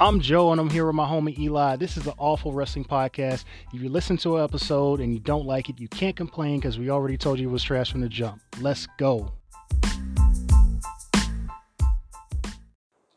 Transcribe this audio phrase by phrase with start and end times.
[0.00, 1.74] I'm Joe, and I'm here with my homie Eli.
[1.74, 3.42] This is the Awful Wrestling Podcast.
[3.72, 6.78] If you listen to an episode and you don't like it, you can't complain because
[6.78, 8.40] we already told you it was trash from the jump.
[8.60, 9.32] Let's go.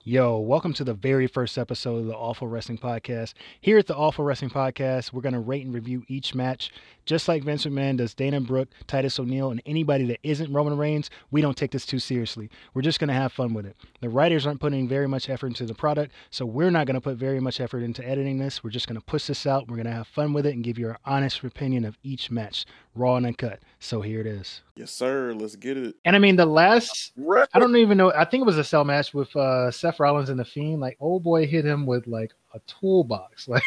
[0.04, 3.36] Yo, welcome to the very first episode of the Awful Wrestling Podcast.
[3.59, 6.71] Here at the Awful Wrestling Podcast, we're going to rate and review each match.
[7.05, 11.11] Just like Vince McMahon does Dana Brooke, Titus O'Neil, and anybody that isn't Roman Reigns,
[11.29, 12.49] we don't take this too seriously.
[12.73, 13.76] We're just going to have fun with it.
[13.99, 17.02] The writers aren't putting very much effort into the product, so we're not going to
[17.02, 18.63] put very much effort into editing this.
[18.63, 19.68] We're just going to push this out.
[19.68, 22.31] We're going to have fun with it and give you our honest opinion of each
[22.31, 22.65] match,
[22.95, 23.59] raw and uncut.
[23.80, 24.62] So here it is.
[24.76, 25.34] Yes, sir.
[25.34, 25.95] Let's get it.
[26.05, 27.13] And I mean, the last,
[27.54, 30.30] I don't even know, I think it was a cell match with uh, Seth Rollins
[30.30, 30.82] and The Fiend.
[30.82, 33.48] Like, old boy hit him with like a toolbox.
[33.52, 33.63] Like,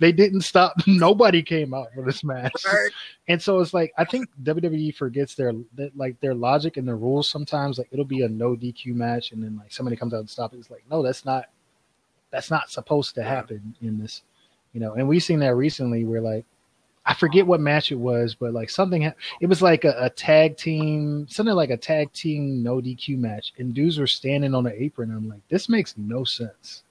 [0.00, 0.74] they didn't stop.
[0.86, 2.52] Nobody came out for this match.
[2.64, 2.90] Right.
[3.30, 5.52] And so it's like, I think WWE forgets their,
[5.94, 7.76] like, their logic and their rules sometimes.
[7.76, 10.54] Like, it'll be a no DQ match, and then like somebody comes out and stops
[10.54, 10.60] it.
[10.60, 11.44] It's like, no, that's not,
[12.30, 14.22] that's not supposed to happen in this,
[14.72, 14.94] you know.
[14.94, 16.46] And we've seen that recently where like,
[17.08, 20.58] I forget what match it was, but like something, it was like a, a tag
[20.58, 24.82] team, something like a tag team no DQ match, and dudes were standing on the
[24.82, 25.10] apron.
[25.10, 26.82] I'm like, this makes no sense.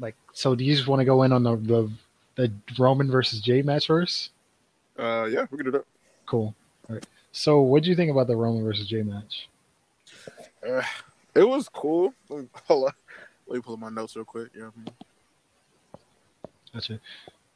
[0.00, 1.88] Like, so do you just want to go in on the the,
[2.34, 4.30] the Roman versus Jey match first?
[4.98, 5.84] Uh, yeah, we can do that.
[6.26, 6.52] Cool.
[6.88, 7.06] All right.
[7.30, 9.48] So, what do you think about the Roman versus Jey match?
[10.68, 10.82] Uh,
[11.36, 12.12] it was cool.
[12.28, 12.92] Let me, hold on.
[13.46, 14.48] Let me pull up my notes real quick.
[14.58, 14.70] Yeah.
[16.74, 16.98] Gotcha.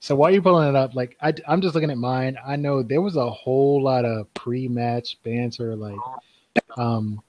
[0.02, 2.36] So while you're pulling it up, like I, I'm just looking at mine.
[2.44, 6.00] I know there was a whole lot of pre-match banter, like
[6.76, 7.22] um,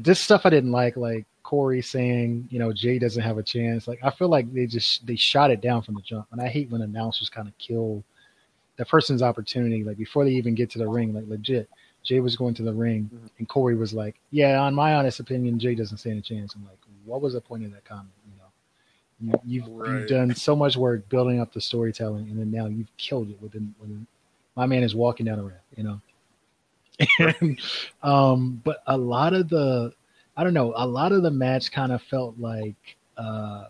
[0.00, 3.86] just stuff I didn't like, like Corey saying, you know, Jey doesn't have a chance.
[3.86, 6.48] Like I feel like they just they shot it down from the jump, and I
[6.48, 8.02] hate when announcers kind of kill
[8.78, 11.12] the person's opportunity, like before they even get to the ring.
[11.12, 11.68] Like legit,
[12.04, 13.30] Jey was going to the ring, Mhm.
[13.38, 16.64] and Corey was like, "Yeah, on my honest opinion, Jey doesn't stand a chance." I'm
[16.64, 18.08] like, what was the point of that comment?
[19.20, 20.00] You you, you've Right.
[20.00, 23.40] you've done so much work building up the storytelling, and then now you've killed it
[23.40, 23.74] within.
[23.80, 24.06] within
[24.56, 26.00] my man is walking down the ramp, you know.
[27.18, 27.60] And,
[28.02, 29.92] um, but a lot of the,
[30.36, 33.66] I don't know, a lot of the match kind of felt like um,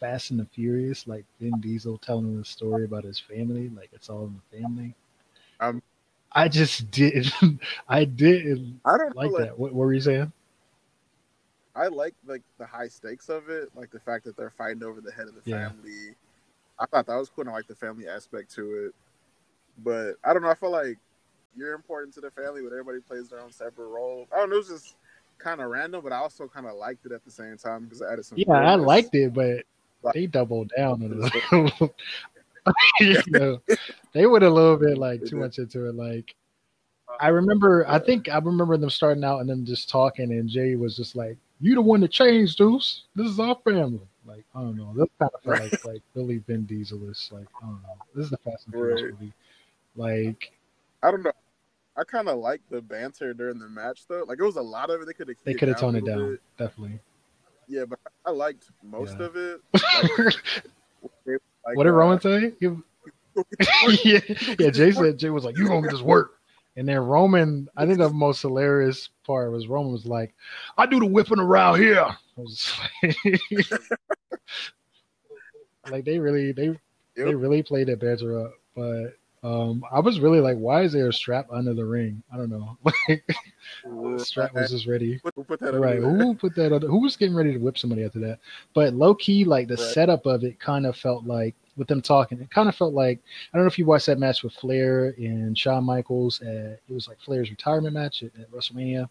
[0.00, 4.10] Fast and the Furious, like Vin Diesel telling the story about his family, like it's
[4.10, 4.94] all in the family.
[5.60, 5.82] Um,
[6.32, 7.32] I just did,
[7.88, 9.58] I didn't I don't like like, that.
[9.58, 10.32] What, what were you saying?
[11.76, 15.00] I like like the high stakes of it, like the fact that they're fighting over
[15.00, 15.68] the head of the Yeah.
[15.68, 16.14] family.
[16.78, 17.42] I thought that was cool.
[17.42, 18.94] and I like the family aspect to it,
[19.84, 20.50] but I don't know.
[20.50, 20.98] I feel like
[21.56, 24.26] you're important to the family, but everybody plays their own separate role.
[24.32, 24.56] I don't know.
[24.56, 24.96] It was just
[25.38, 28.00] kind of random, but I also kind of liked it at the same time because
[28.00, 28.38] it added some.
[28.38, 29.64] Yeah, I liked it, but
[30.02, 31.90] Like- they doubled down on it.
[33.00, 33.60] you know,
[34.12, 35.94] they went a little bit like too much into it.
[35.94, 36.34] Like,
[37.20, 40.74] I remember, I think I remember them starting out and them just talking, and Jey
[40.74, 43.02] was just like, "You the one that changed, Deuce.
[43.14, 44.92] This is our family." Like, I don't know.
[44.94, 47.96] This kind of felt like like Billy Vin Diesel is like, I don't know.
[48.14, 49.10] This is the Fast and Furious Right.
[49.12, 49.32] movie.
[49.94, 50.52] Like,
[51.02, 51.32] I don't know.
[51.96, 54.24] I kind of like the banter during the match though.
[54.26, 55.06] Like it was a lot of it.
[55.06, 56.40] They could have they could have toned it down, bit.
[56.58, 57.00] definitely.
[57.68, 59.26] Yeah, but I liked most Yeah.
[59.26, 59.60] of it.
[61.26, 62.52] Like, like, what did uh, Roman say?
[64.04, 64.20] Yeah,
[64.58, 64.70] yeah.
[64.70, 66.35] Jey said Jey was like, "You gonna get this work,"
[66.76, 67.68] and then Roman.
[67.76, 70.34] I think the most hilarious part was Roman was like,
[70.76, 72.06] "I do the whipping around here."
[72.36, 72.48] Like,
[75.90, 76.78] like, they really they
[77.16, 79.14] they really played that banter up, but.
[79.42, 82.20] Um, I was really like, why is there a strap under the ring?
[82.32, 82.76] I don't know.
[82.84, 83.24] Like,
[83.84, 85.20] the strap was just ready.
[85.36, 86.00] Who put that Right.
[86.00, 86.82] Who put that on?
[86.82, 88.40] Who was getting ready to whip somebody after that?
[88.74, 89.82] But low key, like the Right.
[89.82, 93.20] setup of it kind of felt like with them talking, it kind of felt like
[93.52, 96.40] I don't know if you watched that match with Flair and Shawn Michaels.
[96.42, 99.08] At, it was like Flair's retirement match at, at WrestleMania.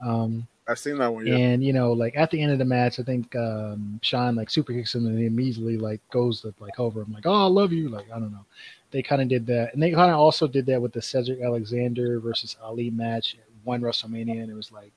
[0.00, 1.26] Um, I've seen that one.
[1.26, 1.36] Yeah.
[1.36, 4.50] and you know, like at the end of the match, I think um, Shawn like
[4.50, 7.48] super kicks him and he immediately like goes to like over him, like, "Oh, I
[7.48, 8.44] love you." Like I don't know.
[8.90, 11.40] They kind of did that, and they kind of also did that with the Cedric
[11.40, 14.92] Alexander versus Ali match at one WrestleMania, and it was like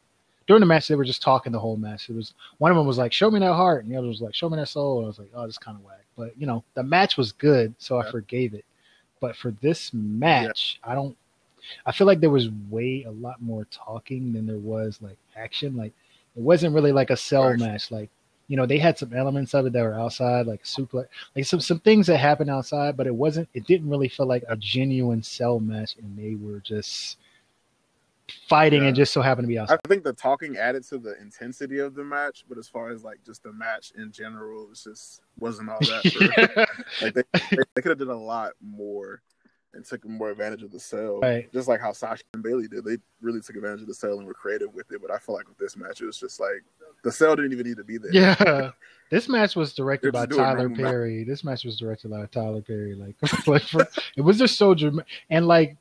[0.50, 2.10] during the match they were just talking the whole match.
[2.10, 4.20] It was one of them was like, "Show me that heart," and the other was
[4.20, 6.36] like, "Show me that soul." And I was like, "Oh, this kind of whack," but
[6.42, 8.66] you know, the match was good, so I forgave it.
[9.22, 11.16] But for this match, I don't.
[11.86, 15.78] I feel like there was way a lot more talking than there was like action.
[15.78, 15.94] Like
[16.36, 17.60] it wasn't really like a cell Right.
[17.60, 17.92] match.
[17.92, 18.10] Like
[18.48, 21.60] you know, they had some elements of it that were outside, like super, like some
[21.62, 23.48] some things that happened outside, but it wasn't.
[23.54, 27.18] It didn't really feel like a genuine cell match, and they were just
[28.48, 28.88] fighting Yeah.
[28.90, 29.80] and just so happened to be outside.
[29.84, 33.04] I think the talking added to the intensity of the match, but as far as
[33.04, 36.68] like just the match in general, it just wasn't all that.
[37.00, 39.22] For, like they, they, they could have done a lot more.
[39.74, 41.20] and took more advantage of the cell.
[41.20, 41.52] Right.
[41.54, 42.84] Just like how Sasha and Bayley did.
[42.84, 45.00] They really took advantage of the cell and were creative with it.
[45.02, 46.64] But I feel like with this match, it was just like
[47.04, 48.12] the cell didn't even need to be there.
[48.12, 48.72] Yeah,
[49.12, 50.92] this match was directed by Tyler normal match.
[50.92, 51.24] Perry.
[51.24, 52.96] This match was directed by Tyler Perry.
[52.96, 53.16] Like,
[53.48, 53.88] like for,
[54.18, 55.78] it was just so dramatic, and like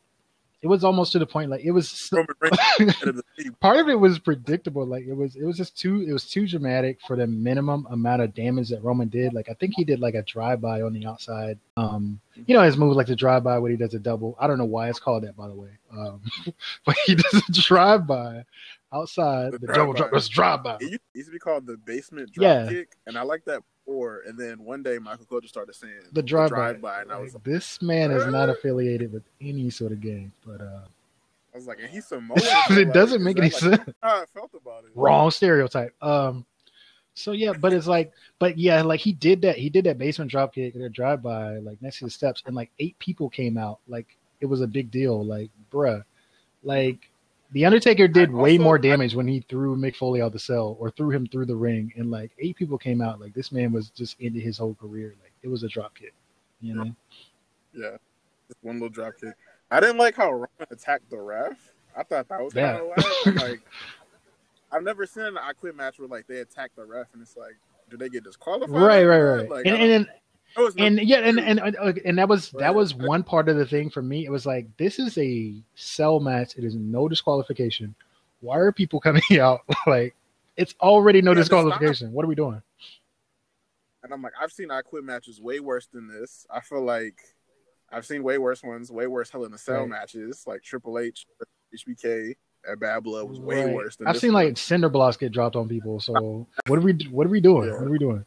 [0.60, 1.50] it was almost to the point.
[1.50, 3.50] Like it was Roman Reigns ended the city.
[3.60, 4.84] part of it was predictable.
[4.87, 8.22] Like it was, it was just too, it was too dramatic for the minimum amount
[8.22, 9.32] of damage that Roman did.
[9.34, 11.58] Like I think he did like a drive by on the outside.
[11.76, 14.37] Um, you know his move like the drive by when he does a double.
[14.40, 15.70] I don't know why it's called that, by the way.
[15.96, 16.22] Um,
[16.84, 18.44] but he does a drive by
[18.93, 20.08] outside The the, double drive-by.
[20.11, 20.19] drop.
[20.19, 20.78] It's drive by.
[20.81, 22.69] Used- it used to be called the basement drop Yeah.
[22.69, 24.23] kick, and I like that before.
[24.26, 26.50] And then one day Michael Cole just started saying The drive
[26.81, 27.02] by.
[27.02, 30.61] and I was, Like, this man is not affiliated with any sort of game, but
[30.61, 30.81] uh,
[31.52, 32.38] I was like, and he's Samoan.
[32.40, 33.81] it like, doesn't make any like, sense.
[34.02, 34.90] How I felt about it.
[34.94, 35.94] wrong stereotype.
[36.02, 36.44] Um,
[37.14, 39.56] so yeah, but it's like, but yeah, like he did that.
[39.56, 42.55] He did that basement drop kick or drive by, like next to the steps, and
[42.55, 43.81] like eight people came out.
[43.88, 45.25] Like it was a big deal.
[45.25, 46.05] Like, bruh,
[46.62, 47.11] like
[47.52, 50.76] the Undertaker did I way more damage when he threw Mick Foley out the cell
[50.78, 53.20] or threw him through the ring, and like eight people came out.
[53.20, 55.14] Like this man was just into his whole career.
[55.22, 56.12] Like it was a drop kick.
[56.60, 56.94] You know,
[57.72, 57.96] Yeah,
[58.48, 59.34] just one little drop kick.
[59.70, 61.56] I didn't like how Roman attacked the ref.
[61.96, 62.78] I thought that was Yeah.
[62.78, 63.60] kind of like
[64.72, 67.36] I've never seen an I quit match where like they attack the ref and it's
[67.36, 67.56] like,
[67.90, 68.74] do they get disqualified?
[68.74, 69.50] right, right, right.
[69.50, 70.08] Like, and, and
[70.56, 73.56] Oh, was and yeah, and and and, and that was that was one part of
[73.56, 74.24] the thing for me.
[74.24, 76.56] It was like this is a cell match.
[76.56, 77.94] It is no disqualification.
[78.40, 80.14] Why are people coming out like
[80.56, 82.12] it's already no Yeah, disqualification?
[82.12, 82.62] What are we doing?
[84.04, 86.46] and I'm like, I've seen I quit matches way worse than this.
[86.50, 87.18] I feel like
[87.90, 89.88] I've seen way worse ones, way worse Hell in a Cell Right.
[89.88, 91.26] matches, like Triple H,
[91.74, 92.34] HBK
[92.70, 93.74] at Bad Blood was way Right.
[93.74, 94.44] worse than I've seen one.
[94.46, 96.00] like cinder blocks get dropped on people.
[96.00, 97.68] So what are we what are we doing?
[97.68, 97.78] Yeah.
[97.78, 98.24] What are we doing?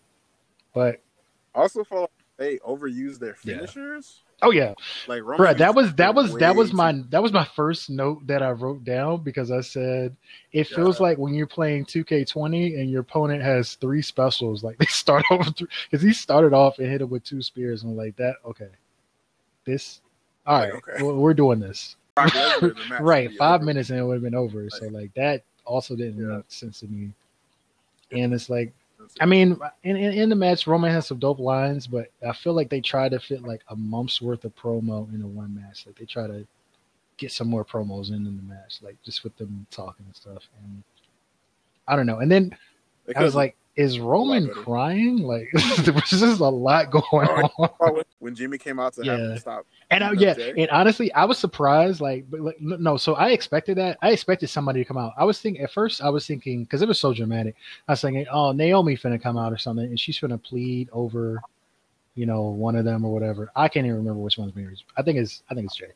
[0.74, 1.02] But
[1.56, 3.58] also feel like they overused their Yeah.
[3.58, 4.22] finishers.
[4.42, 4.74] oh yeah,
[5.08, 8.26] Like Roman Bruh, that was that was that was my that was my first note
[8.26, 10.16] that I wrote down because I said
[10.52, 14.86] it feels like when you're playing 2K20 and your opponent has three specials, like they
[14.88, 18.36] start off because he started off and hit him with two spears and like that.
[18.46, 18.70] Okay,
[19.66, 20.02] this
[20.48, 21.04] all right, Like, okay.
[21.04, 23.30] we're, doing this Brock Lesnar, the match right.
[23.38, 23.66] Five over.
[23.66, 24.68] minutes and it would have been over.
[24.72, 26.38] So Like- like that also didn't Yeah.
[26.38, 27.12] make sense to me.
[28.12, 28.74] And it's like
[29.20, 32.54] I mean, in, in in the match, Roman has some dope lines, but I feel
[32.54, 35.86] like they try to fit like a month's worth of promo into one match.
[35.86, 36.46] Like they try to
[37.18, 40.48] get some more promos in in the match, like just with them talking and stuff.
[40.64, 40.84] And
[41.88, 42.20] I don't know.
[42.20, 42.56] And then
[43.06, 45.20] They I was like, is Roman crying?
[45.20, 45.50] Like
[45.84, 47.70] there was just a lot going on.
[47.80, 49.32] when- when Jimmy came out to have Yeah.
[49.32, 49.66] him stop.
[49.90, 50.54] And I, yeah, Jey?
[50.56, 52.02] and honestly, I was surprised.
[52.02, 53.98] Like, but like, no, no, so I expected that.
[54.04, 55.14] I expected somebody to come out.
[55.18, 57.56] I was thinking at first, I was thinking because it was so dramatic.
[57.88, 61.42] I was thinking, oh, Naomi finna come out or something, and she's finna plead over,
[62.14, 63.50] you know, one of them or whatever.
[63.56, 64.84] I can't even remember which one's Mary's.
[64.98, 65.88] I think it's, I think it's Jey.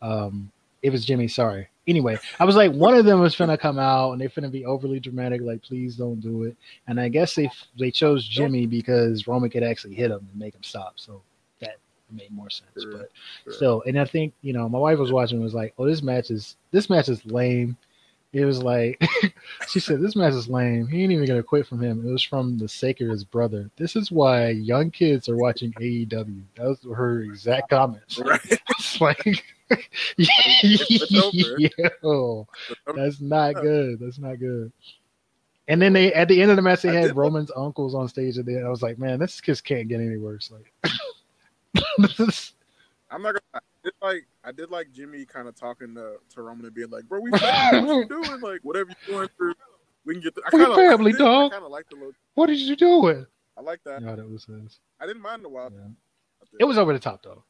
[0.00, 0.52] Um,
[0.82, 1.26] it was Jimmy.
[1.26, 1.68] Sorry.
[1.88, 4.64] Anyway, I was like, one of them was gonna come out, and they're gonna be
[4.64, 5.40] overly dramatic.
[5.42, 6.56] Like, please don't do it.
[6.86, 10.54] And I guess they they chose Jimmy because Roman could actually hit him and make
[10.54, 10.92] him stop.
[10.96, 11.22] So
[11.60, 11.76] that
[12.10, 12.70] made more sense.
[12.80, 12.92] Sure.
[12.92, 13.10] But
[13.44, 13.52] Sure.
[13.52, 16.02] still, and I think you know, my wife was watching and was like, "Oh, this
[16.02, 17.76] match is this match is lame."
[18.32, 19.02] It was like
[19.68, 20.86] she said, "This match is lame.
[20.86, 23.68] He ain't even gonna quit from him." It was from the sake of his brother.
[23.76, 26.42] This is why young kids are watching AEW.
[26.56, 28.18] That was her exact comments.
[28.20, 28.40] Right.
[29.00, 29.44] Like,
[32.02, 32.46] yo,
[32.94, 34.00] that's not good.
[34.00, 34.72] That's not good.
[35.68, 38.36] And then they at the end of the match they had Roman's uncles on stage,
[38.36, 40.50] and then I was like, man, this just can't get any worse.
[40.50, 40.72] Like,
[42.18, 42.52] is
[43.10, 43.40] I'm not gonna.
[43.54, 46.90] I did like I did like Jimmy kind of talking to, to Roman and being
[46.90, 47.94] like, "Bro, we family.
[47.94, 48.40] What you doing?
[48.40, 49.54] Like whatever you're going through,
[50.04, 51.52] we can get." The, I kinda, family, I did- dog.
[51.52, 52.12] I kind of like the little.
[52.34, 53.26] what did you do with?
[53.56, 54.02] I like that.
[54.02, 54.80] Yeah, that was his.
[55.00, 55.74] I didn't mind the wild.
[55.74, 55.88] Yeah.
[56.60, 57.44] It was over the top though.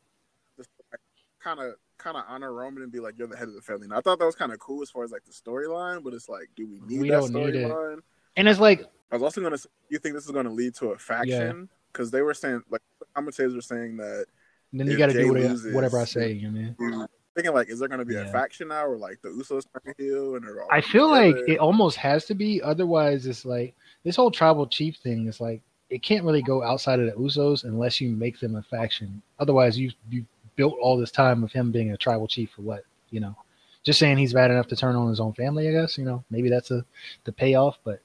[1.42, 3.84] kind of kind of honor Roman and be like, "You're the head of the family."
[3.84, 6.12] And I thought that was kind of cool as far as like the storyline, but
[6.14, 7.30] it's like, do we need We that it.
[7.32, 7.98] storyline?
[8.36, 9.58] And it's like, I was also gonna.
[9.88, 11.68] You think this is gonna lead to a faction?
[11.92, 12.80] Because they were saying, like,
[13.14, 14.24] commentators were saying that.
[14.72, 16.32] then you got to do whatever, loses, whatever I say.
[16.32, 16.74] You know.
[16.78, 18.28] dude, Thinking like, is there gonna be Yeah.
[18.28, 21.36] a faction now, or like the Usos to heel, and they're all I feel like
[21.46, 22.60] it almost has to be.
[22.62, 27.00] Otherwise, it's like this whole tribal chief thing is like it can't really go outside
[27.00, 29.20] of the Usos unless you make them a faction.
[29.38, 30.24] Otherwise, you you
[30.62, 32.84] built all this time of him being a tribal chief for what?
[33.10, 33.36] You know,
[33.82, 35.68] just saying he's bad enough to turn on his own family.
[35.68, 36.84] I guess you know maybe that's a
[37.24, 37.78] the payoff.
[37.82, 38.00] But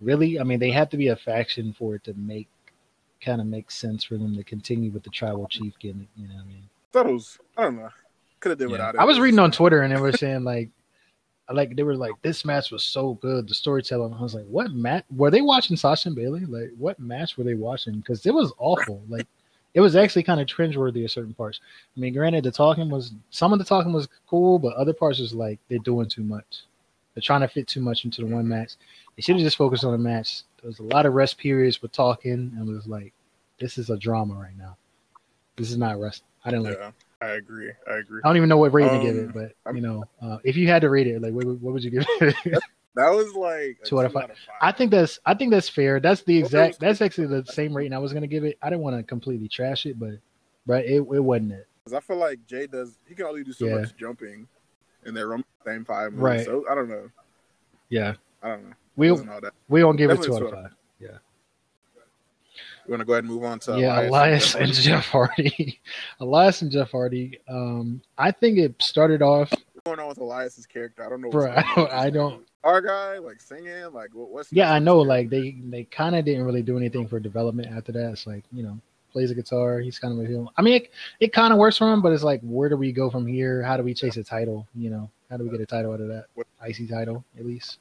[0.00, 2.48] really, I mean, they have to be a faction for it to make
[3.20, 6.08] kind of make sense for them to continue with the tribal chief gimmick.
[6.16, 6.68] You know what I mean?
[6.92, 7.38] thought it was.
[7.56, 7.88] I don't know.
[8.40, 8.72] Could have did Yeah.
[8.72, 9.00] without it.
[9.00, 10.70] I was reading on Twitter and they were saying like,
[11.48, 14.14] I like they were like, this match was so good, the storytelling.
[14.14, 15.04] I was like, what match?
[15.14, 16.44] Were they watching Sasha and Bayley?
[16.44, 17.94] Like, what match were they watching?
[17.98, 19.02] Because it was awful.
[19.08, 19.26] Like,
[19.76, 21.60] it was actually kind of cringeworthy at certain parts.
[21.94, 25.18] I mean, granted, the talking was some of the talking was cool, but other parts
[25.20, 26.62] was like they're doing too much.
[27.14, 28.72] They're trying to fit too much into the one match.
[29.14, 30.42] They should have just focused on the match.
[30.62, 33.12] There was a lot of rest periods with talking, and it was like,
[33.60, 34.78] this is a drama right now.
[35.56, 36.22] This is not rest.
[36.44, 36.78] I didn't like.
[36.78, 36.90] Yeah,
[37.20, 37.70] I agree.
[37.86, 38.22] I agree.
[38.24, 40.38] I don't even know what rating to give Um, it, but I'm- you know, uh,
[40.42, 42.62] if you had to rate it, like, what, what would you give it?
[42.96, 44.30] That was like Two out of five.
[44.60, 46.00] I think that's I think that's fair.
[46.00, 46.80] That's the exact.
[46.80, 48.58] That's actually the same rating I was gonna give it.
[48.62, 50.12] I didn't want to completely trash it, but
[50.66, 51.66] but it, it wasn't it.
[51.84, 52.98] 'Cause I feel like Jey does.
[53.06, 53.76] He can only do so Yeah.
[53.78, 54.48] much jumping,
[55.04, 56.14] and they're running the same five.
[56.14, 56.44] Right.
[56.44, 57.08] So I don't know.
[57.90, 58.74] Yeah, I don't know.
[58.96, 59.20] we It
[59.68, 60.72] we don't give it Definitely two out of five.
[62.86, 65.80] We want to go ahead and move on to yeah, Elias and Jeff Jeff Hardy.
[66.20, 67.40] Elias and Jeff Hardy.
[67.48, 69.50] Um, I think it started off.
[69.50, 71.04] What's going on with Elias's character?
[71.04, 71.30] I don't know.
[71.30, 71.92] Bro, what's I going on don't.
[71.92, 72.46] I don't.
[72.66, 74.98] Our guy, like singing, like what, what's Yeah, I know.
[74.98, 78.10] Like they they kind of didn't really do anything for development after that.
[78.10, 78.80] It's like you know
[79.12, 79.78] plays a guitar.
[79.78, 80.52] He's kind of a heel.
[80.56, 82.90] I mean, it, it kind of works for him, but it's like where do we
[82.90, 83.62] go from here?
[83.62, 84.66] How do we chase a title?
[84.74, 86.26] You know, how do we get a title out of that?
[86.34, 87.78] What- IC title at least.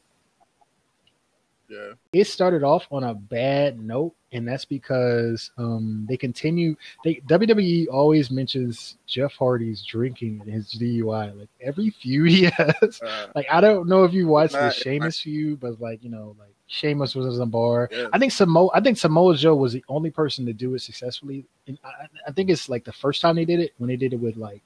[1.70, 6.76] Yeah, it started off on a bad note, and that's because um, they continue.
[7.04, 11.38] They WWE always mentions Jeff Hardy's drinking and his DUI.
[11.38, 13.02] Like every feud he has.
[13.02, 16.10] uh, Like I don't know if you watched Nah, the Sheamus feud, but like you
[16.10, 17.90] know, like Sheamus was in a bar.
[17.92, 18.08] yeah.
[18.14, 18.70] I think Samoa.
[18.74, 21.46] I think Samoa Joe was the only person to do it successfully.
[21.68, 24.14] And I, I think it's like the first time they did it when they did
[24.14, 24.64] it with like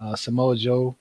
[0.00, 0.96] uh, Samoa Joe.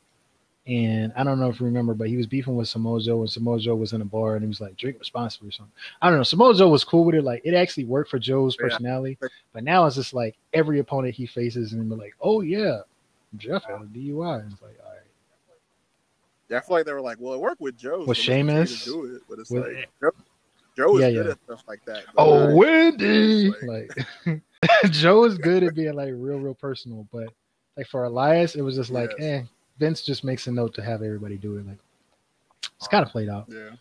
[0.68, 3.30] And I don't know if you remember, but he was beefing with Samoa Joe, and
[3.30, 5.74] Samoa Joe was in a bar, and he was like, "Drink responsibly" or something.
[6.04, 6.24] I don't know.
[6.24, 7.24] Samoa Joe was cool with it.
[7.24, 8.68] Like it actually worked for Joe's Yeah.
[8.68, 9.18] personality.
[9.54, 12.82] But now it's just like every opponent he faces, and they're like, "Oh yeah,
[13.38, 15.00] Jeff had a DUI." And it's like, all right.
[16.50, 18.06] yeah, I feel like they were like, well, it worked with Joe.
[18.06, 18.86] With so Sheamus?
[18.86, 20.12] do it, but it's With- like Joe,
[20.78, 21.32] Joe is Yeah, good yeah.
[21.32, 22.04] at stuff like that.
[22.18, 23.50] Oh, like, Wendy!
[23.64, 24.42] like- Like
[24.92, 27.30] Joe is good at being like real, real personal, but
[27.76, 29.42] like for Elias, it was just like, eh.
[29.82, 31.66] Vince just makes a note to have everybody do it.
[31.68, 31.80] Like
[32.78, 33.72] it's kind of played out, yeah,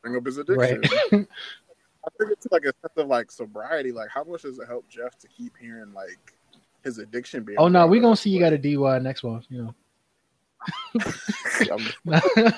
[0.00, 0.80] bring up his addiction.
[0.80, 1.12] right?
[1.12, 3.92] I think it's like a sense of like sobriety.
[3.92, 6.32] Like, how much does it help Jeff to keep hearing like
[6.82, 7.58] his addiction being?
[7.58, 9.44] oh no, brought we gonna see you got a DUI next month.
[9.50, 9.74] You know.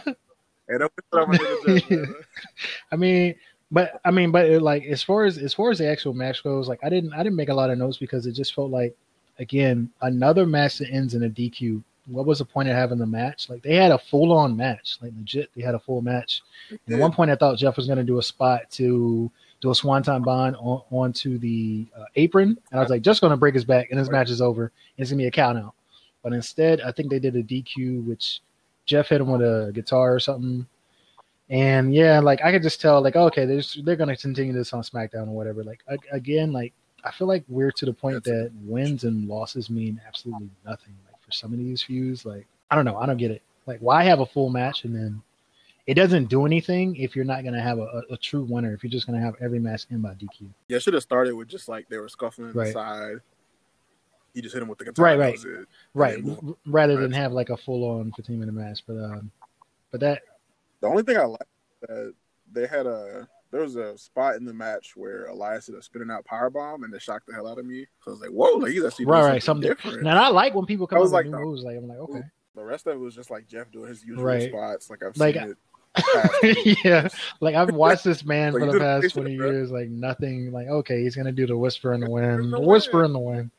[0.68, 2.14] Hey, don't put that on my nigga Jeff, man.
[2.92, 3.34] I mean,
[3.72, 6.44] but I mean, but it, like as far as as far as the actual match
[6.44, 8.70] goes, like I didn't I didn't make a lot of notes because it just felt
[8.70, 8.96] like
[9.40, 11.82] again another match that ends in a DQ.
[12.06, 13.48] What was the point of having the match?
[13.48, 15.50] Like they had a full on match, like legit.
[15.54, 16.42] They had a full match.
[16.70, 19.30] And at one point, I thought Jeff was going to do a spot to
[19.60, 23.30] do a swanton bomb on, onto the uh, apron, and I was like, just going
[23.30, 25.30] to break his back, and his match is over, and it's going to be a
[25.30, 25.74] count out.
[26.22, 28.40] But instead, I think they did a DQ, which
[28.84, 30.66] Jeff hit him with a guitar or something.
[31.48, 34.52] And yeah, like I could just tell, like okay, they're just, they're going to continue
[34.52, 35.62] this on SmackDown or whatever.
[35.62, 36.72] Like again, like
[37.04, 40.94] I feel like we're to the point That's that wins and losses mean absolutely nothing.
[41.06, 43.42] Like for some of these feuds, like I don't know, I don't get it.
[43.66, 45.22] Like why have a full match and then
[45.86, 48.72] it doesn't do anything if you're not going to have a, a, a true winner.
[48.72, 50.48] If you're just going to have every match end by DQ.
[50.68, 52.68] Yeah, should have started with just like they were scuffling Right.
[52.68, 53.16] inside.
[54.32, 55.04] He just hit him with the guitar.
[55.04, 55.38] Right, right.
[55.94, 56.24] right
[56.66, 59.30] rather than have like a full on 15 minute match but um
[59.90, 60.22] but that
[60.80, 61.48] The only thing I like
[61.82, 62.14] that
[62.52, 66.10] they had a there was a spot in the match where Elias did a spinning
[66.10, 67.86] out power bomb and it shocked the hell out of me.
[68.00, 70.02] So I was like, whoa, like he's actually right right something something different.
[70.04, 71.38] now i like when people come up with like, new no.
[71.40, 72.22] moves like i'm like okay
[72.56, 74.48] The rest of it was just like Jeff doing his usual Right.
[74.50, 74.90] spots.
[74.90, 75.56] Like I've Like, seen it.
[76.84, 77.06] yeah
[77.40, 79.46] like i've watched this man Like, for the past 20 bro.
[79.50, 83.04] years like nothing like okay he's gonna do the whisper in the wind the whisper
[83.04, 83.50] in the wind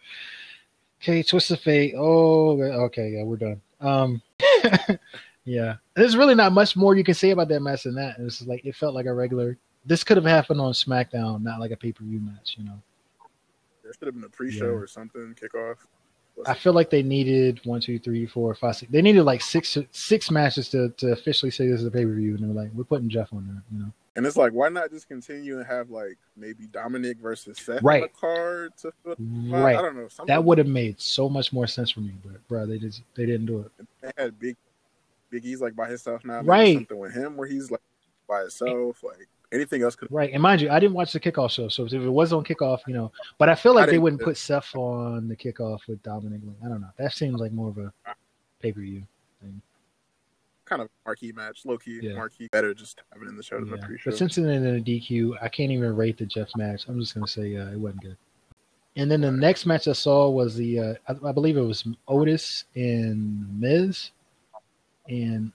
[0.99, 4.19] okay twist of fate oh okay yeah we're done um
[5.45, 8.41] yeah there's really not much more you can say about that match than that it's
[8.47, 9.55] like it felt like a regular
[9.85, 12.81] this could have happened on smackdown not like a pay-per-view match you know
[13.83, 14.71] There should have been a pre-show Yeah.
[14.71, 15.77] or something, kickoff.
[16.47, 18.91] I feel like they needed one, two, three, four, five, six.
[18.91, 22.11] They needed like six six matches to, to officially say this is a pay per
[22.13, 23.61] view, and they're like, we're putting Jeff on there.
[23.71, 27.59] You know, And it's like, why not just continue and have like maybe Dominic versus
[27.59, 28.01] Seth on Right.
[28.01, 29.15] the card to fill
[29.51, 29.77] right?
[29.77, 30.07] I don't know.
[30.07, 33.03] Something That would have made so much more sense for me, but bro, they just
[33.15, 33.85] they didn't do it.
[34.01, 34.55] they had big
[35.29, 36.41] Big E's like by himself now.
[36.41, 36.77] Right.
[36.77, 37.81] Something with him where he's like
[38.27, 39.03] by himself.
[39.03, 41.85] Like anything else could Right, and mind you, I didn't watch the kickoff show, so
[41.85, 44.35] if it was on kickoff, you know, but I feel like I they wouldn't put
[44.37, 46.41] Seth on the kickoff with Dominic.
[46.65, 46.89] I don't know.
[46.97, 47.93] That seems like more of a
[48.61, 49.03] pay per view.
[49.41, 49.61] thing.
[50.65, 52.13] kind of marquee match, low key Yeah.
[52.15, 52.47] marquee.
[52.51, 53.85] Better just have it in the show Yeah.
[53.85, 54.11] pre-show.
[54.11, 56.87] But since it ended in a DQ, I can't even rate the Jeff match.
[56.87, 58.17] I'm just gonna say uh, it wasn't good.
[58.95, 61.85] And then the next match I saw was the uh, I, I believe it was
[62.07, 64.11] Otis and Miz,
[65.09, 65.51] and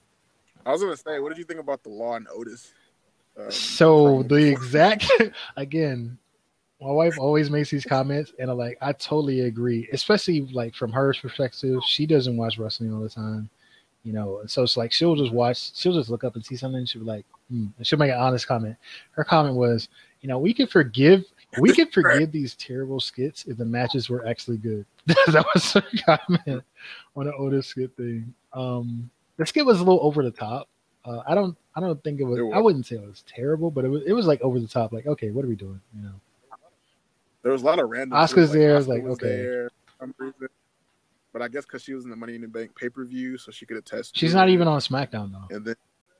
[0.65, 2.71] I was gonna say, what did you think about the Law and Otis?
[3.39, 5.11] Um, so the exact
[5.57, 6.17] again,
[6.81, 9.89] my wife always makes these comments, and I'm like, I totally agree.
[9.91, 13.49] Especially like from her perspective, she doesn't watch wrestling all the time,
[14.03, 14.41] you know.
[14.47, 17.01] So it's like she'll just watch, she'll just look up and see something, and she'll
[17.01, 17.67] be like, hmm.
[17.77, 18.77] and she'll make an honest comment.
[19.11, 19.89] Her comment was,
[20.21, 21.25] you know, we can forgive,
[21.59, 24.85] we can forgive these terrible skits if the matches were actually good.
[25.05, 26.63] that was her comment
[27.15, 28.33] on the Otis skit thing.
[28.53, 30.69] Um, the skit was a little over the top.
[31.03, 32.53] Uh, I don't, I don't think it was, It was.
[32.55, 34.91] I wouldn't say it was terrible, but it was, it was like over the top.
[34.93, 35.81] Like, okay, what are we doing?
[35.95, 36.13] You know.
[37.43, 38.17] There was a lot of random.
[38.17, 39.27] Oscar's shit, there, I was Oscar like, okay.
[39.27, 39.69] there
[39.99, 40.47] some reason.
[41.31, 43.37] But I guess because she was in the Money in the Bank pay per view,
[43.37, 44.17] so she could attest.
[44.17, 44.53] She's not it.
[44.53, 45.55] even on SmackDown though.
[45.55, 45.75] And then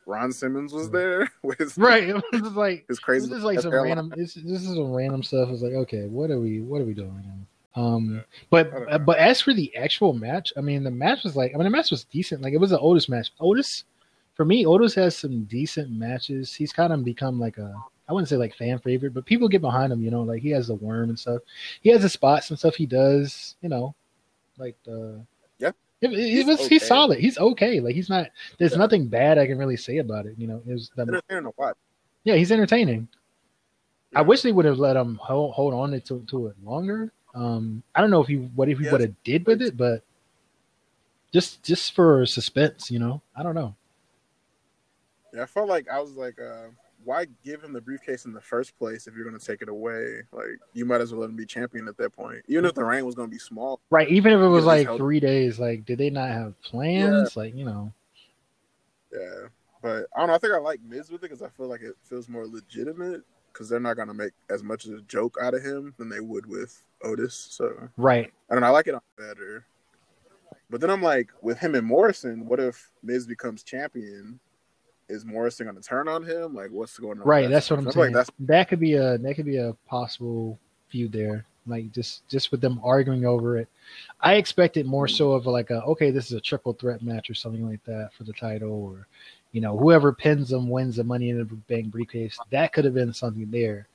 [0.06, 2.10] Ron Simmons was there with Right.
[2.10, 3.32] It was like This crazy.
[3.34, 3.98] is like some hairline.
[3.98, 4.14] random.
[4.16, 5.50] This, this is some random stuff.
[5.50, 6.62] It's like, okay, what are we?
[6.62, 7.46] What are we doing?
[7.76, 8.22] Um, Yeah.
[8.50, 9.00] but I don't know.
[9.00, 11.70] but as for the actual match, I mean, the match was like, I mean, the
[11.72, 12.42] match was decent.
[12.42, 13.32] Like it was the Otis match.
[13.40, 13.84] Otis,
[14.40, 16.54] for me, Otis has some decent matches.
[16.56, 17.76] He's kind of become like a,
[18.08, 20.02] I wouldn't say like fan favorite, but people get behind him.
[20.02, 21.42] You know, like he has the worm and stuff.
[21.82, 23.58] He has the spots and stuff he does.
[23.62, 23.94] You know,
[24.58, 25.20] like the.
[25.58, 25.72] Yeah.
[26.00, 27.20] It, it- it He's was he's solid.
[27.20, 27.82] He's okay.
[27.82, 28.28] Like he's not.
[28.58, 28.78] There's Yeah.
[28.78, 30.36] nothing bad I can really say about it.
[30.38, 31.52] You know, it was the, Entertaining
[32.24, 33.10] yeah, he's entertaining.
[34.16, 37.12] I wish they would have let him hold, hold on to, to it longer.
[37.36, 38.92] Um, I don't know if he what if he Yes.
[38.94, 40.02] would have did with it, but
[41.34, 43.22] just just for suspense, you know.
[43.36, 43.76] I don't know.
[45.34, 46.68] Yeah, I felt like I was like, uh,
[47.04, 49.70] why give him the briefcase in the first place if you're going to take it
[49.70, 50.22] away?
[50.32, 52.84] Like, you might as well let him be champion at that point, even if the
[52.84, 53.80] reign was going to be small.
[53.90, 54.10] Right?
[54.10, 57.36] Even if it was like three days, like did they not have plans?
[57.38, 57.94] Like you know,
[59.14, 59.48] Yeah,
[59.82, 60.36] but I don't know.
[60.36, 63.22] I think I like Miz with it because I feel like it feels more legitimate
[63.52, 66.10] because they're not going to make as much of a joke out of him than
[66.10, 67.48] they would with Otis.
[67.52, 68.32] So right?
[68.50, 68.68] I don't know.
[68.68, 69.66] I like it better.
[70.70, 74.40] But then I'm like, with him and Morrison, what if Miz becomes champion?
[75.10, 76.54] Is Morrison going to turn on him?
[76.54, 77.26] Like, what's going on?
[77.26, 77.44] Right.
[77.44, 77.80] that That's what?
[77.80, 78.14] I'm saying.
[78.14, 80.58] Like that could be a that could be a possible
[80.90, 81.46] feud there.
[81.68, 83.68] Like just just with them arguing over it.
[84.22, 87.34] I expected more so of like a okay, this is a triple threat match or
[87.34, 89.08] something like that for the title, or
[89.52, 92.38] you know whoever pins them wins the Money in the Bank briefcase.
[92.52, 93.88] That could have been something there.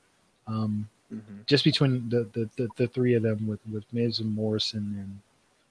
[0.46, 1.46] Um, Mhm.
[1.46, 5.20] just between the, the, the, the three of them with, with Miz and Morrison and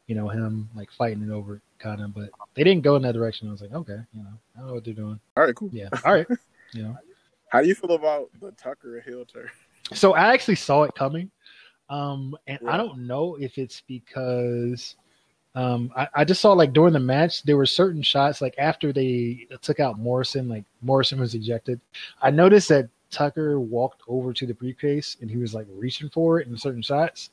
[0.07, 3.13] you know him like fighting it over kind of, but they didn't go in that
[3.13, 3.47] direction.
[3.47, 5.19] I was like, okay, you know, I don't know what they're doing.
[5.37, 5.55] all right.
[5.55, 5.69] Cool.
[5.71, 6.27] Yeah, all right,
[6.73, 6.97] you know.
[7.49, 9.47] How do you feel about the Tucker heel turn?
[9.93, 11.29] So I actually saw it coming,
[11.89, 14.95] um, and I don't know if it's because
[15.55, 18.91] um, I, I just saw like during the match there were certain shots like after
[18.91, 21.79] they took out Morrison, like Morrison was ejected.
[22.21, 26.39] I noticed that Tucker walked over to the briefcase and he was like reaching for
[26.39, 27.29] it in certain shots,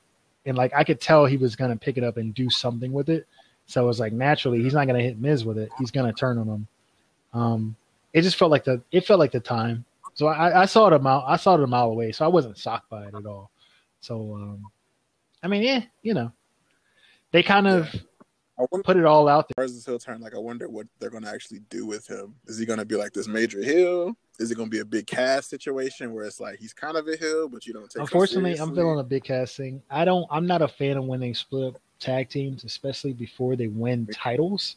[0.46, 3.08] and like I could tell he was gonna pick it up and do something with
[3.08, 3.26] it.
[3.66, 5.70] So it was like naturally he's not gonna hit Miz with it.
[5.78, 6.66] He's gonna turn on him.
[7.32, 7.76] Um,
[8.12, 9.84] it just felt like the it felt like the time.
[10.14, 11.24] So I, I saw it a mile.
[11.26, 13.50] I saw it a mile away, so I wasn't shocked by it at all.
[14.00, 14.70] So, um,
[15.42, 16.32] I mean, yeah, you know,
[17.32, 17.94] they kind of
[18.70, 19.66] wonder put it all out there.
[19.66, 20.20] this heel turn?
[20.20, 22.34] Like, I wonder what they're going to actually do with him.
[22.46, 24.16] Is he going to be like this major heel?
[24.38, 27.06] Is it going to be a Big Cass situation where it's like he's kind of
[27.08, 27.96] a heel, but you don't take?
[27.96, 29.82] him Unfortunately, I'm feeling a Big Cass thing.
[29.90, 30.26] I don't.
[30.30, 34.06] I'm not a fan of when they split up tag teams, especially before they win
[34.12, 34.76] titles.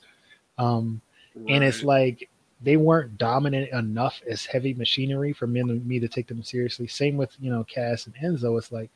[0.57, 1.01] Um,
[1.47, 2.29] and it's like
[2.61, 6.87] they weren't dominant enough as heavy machinery for me to, me to take them seriously.
[6.87, 8.57] Same with you know Cass and Enzo.
[8.57, 8.89] It's like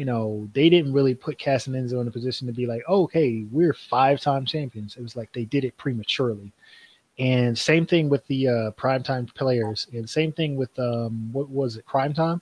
[0.00, 2.80] you know they didn't really put Cass and Enzo in a position to be like,
[2.88, 4.96] oh, okay, we're five time champions.
[4.96, 6.50] It was like they did it prematurely.
[7.18, 11.76] And same thing with the uh, primetime players, and same thing with um, what was
[11.76, 12.40] it, Crime Time,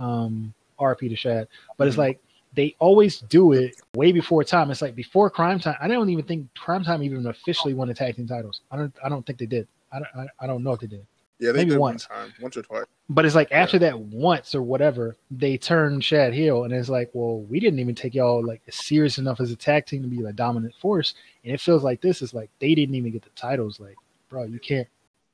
[0.00, 1.46] um, RP to Shad.
[1.76, 2.00] But it's Mhm.
[2.06, 2.20] like
[2.54, 4.72] they always do it way before time.
[4.72, 5.76] It's like before Crime Time.
[5.80, 8.62] I don't even think Crime Time even officially won the tag team titles.
[8.72, 8.92] I don't.
[9.04, 9.68] I don't think they did.
[9.92, 10.08] I don't.
[10.16, 11.06] I, I don't know if they did.
[11.38, 12.08] Yeah, they maybe did once.
[12.08, 12.84] one time, once or twice.
[13.08, 17.10] But it's like after that once or whatever, they turn Shad heel, and it's like,
[17.12, 20.20] well, we didn't even take y'all like serious enough as a tag team to be
[20.20, 23.30] the dominant force, and it feels like this is like they didn't even get the
[23.30, 23.78] titles.
[23.78, 23.96] Like,
[24.28, 24.88] bro, you can't.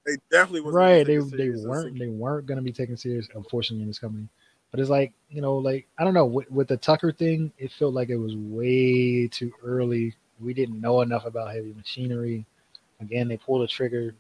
[0.05, 1.07] They definitely Right?
[1.07, 4.29] They they weren't they weren't gonna be taken serious, unfortunately, in this company.
[4.71, 7.73] But it's like you know, like I don't know with, with the Tucker thing, it
[7.73, 10.15] felt like it was way too early.
[10.39, 12.45] We didn't know enough about heavy machinery.
[13.01, 14.15] Again, they pulled the trigger.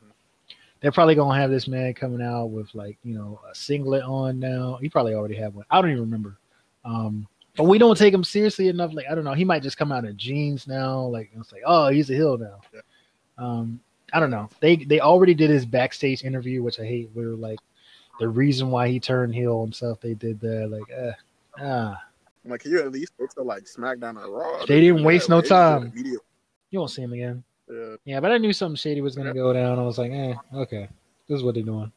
[0.85, 4.39] They're probably gonna have this man coming out with like you know a singlet on
[4.39, 4.77] now.
[4.83, 5.65] He probably already had one.
[5.71, 6.37] I don't even remember.
[6.85, 8.93] Um, but we don't take him seriously enough.
[8.93, 9.33] Like I don't know.
[9.33, 11.01] He might just come out in jeans now.
[11.01, 12.61] Like it's like oh he's a heel now.
[12.75, 12.81] Yeah.
[13.39, 13.81] Um,
[14.13, 14.51] I don't know.
[14.61, 17.09] They they already did his backstage interview, which I hate.
[17.15, 17.61] Where like
[18.21, 20.69] the reason why he turned heel himself, they did that.
[20.69, 21.13] Like eh,
[21.63, 21.99] ah,
[22.45, 24.67] I'm like, can you at least go to like SmackDown or Raw?
[24.67, 26.21] They didn't waste no They just did time.
[26.69, 27.43] you won't see him again.
[27.71, 27.97] Yeah.
[28.05, 29.79] Yeah, but I knew something shady was gonna go down.
[29.79, 30.89] I was like, eh, okay,
[31.29, 31.93] this is what they're doing.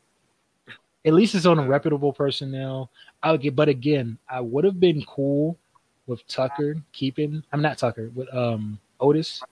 [1.06, 2.90] At least it's on a reputable personnel.
[3.24, 5.58] I would get, but again, I would have been cool
[6.06, 7.44] with Tucker keeping.
[7.52, 9.44] I'm not Tucker with um Otis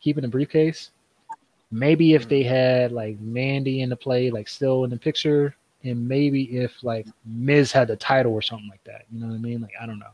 [0.00, 0.90] keeping the briefcase.
[1.70, 5.54] Maybe if they had like Mandy in the play, like still in the picture,
[5.84, 9.06] and maybe if like Miz had the title or something like that.
[9.10, 9.62] You know what I mean?
[9.62, 10.12] Like I don't know.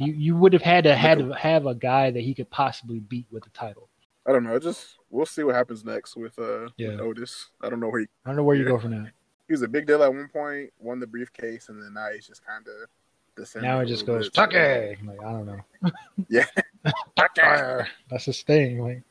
[0.00, 2.98] You you would have had to had to have a guy that he could possibly
[3.00, 3.88] beat with the title.
[4.30, 4.56] I don't know.
[4.60, 6.90] Just we'll see what happens next with uh Yeah.
[6.90, 7.48] with Otis.
[7.60, 8.68] I don't know where he, I don't know where you Yeah.
[8.70, 9.10] go from that.
[9.48, 12.26] he was a big deal at one point, won the briefcase, and then now he's
[12.28, 12.88] just kind of
[13.36, 13.68] descending.
[13.68, 14.30] Now it just goes.
[14.30, 14.94] Tucker.
[15.04, 15.60] Like I don't know.
[16.28, 16.46] Yeah.
[17.16, 17.88] Tucker.
[18.08, 18.78] That's his thing.
[18.80, 19.02] Like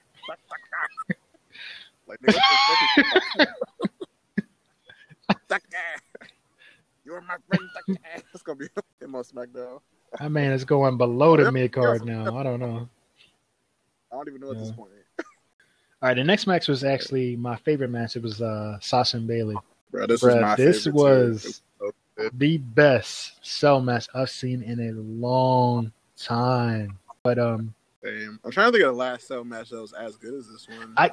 [2.08, 2.40] Like nigga, what
[5.48, 5.62] the fuck
[6.24, 6.30] is-
[7.06, 8.00] you're my friend, Tucker.
[8.34, 8.68] It's gonna be
[9.02, 9.80] him on SmackDown.
[10.20, 12.38] that man is going below the mid card now.
[12.38, 12.88] I don't know.
[14.12, 14.90] I don't even know at this point,
[16.02, 18.16] All right, the next match was actually my favorite match.
[18.16, 19.56] It was uh Sasha and Bayley.
[19.92, 20.08] bro.
[20.08, 20.96] This was Bruh, my this favorite.
[20.96, 21.50] was- too.
[21.50, 21.52] It
[21.86, 22.30] was so.
[22.34, 26.98] The best cell match I've seen in a long time.
[27.24, 28.40] But um Damn.
[28.46, 30.68] I'm trying to think of the last cell match that was as good as this
[30.70, 30.94] one.
[30.98, 31.12] I-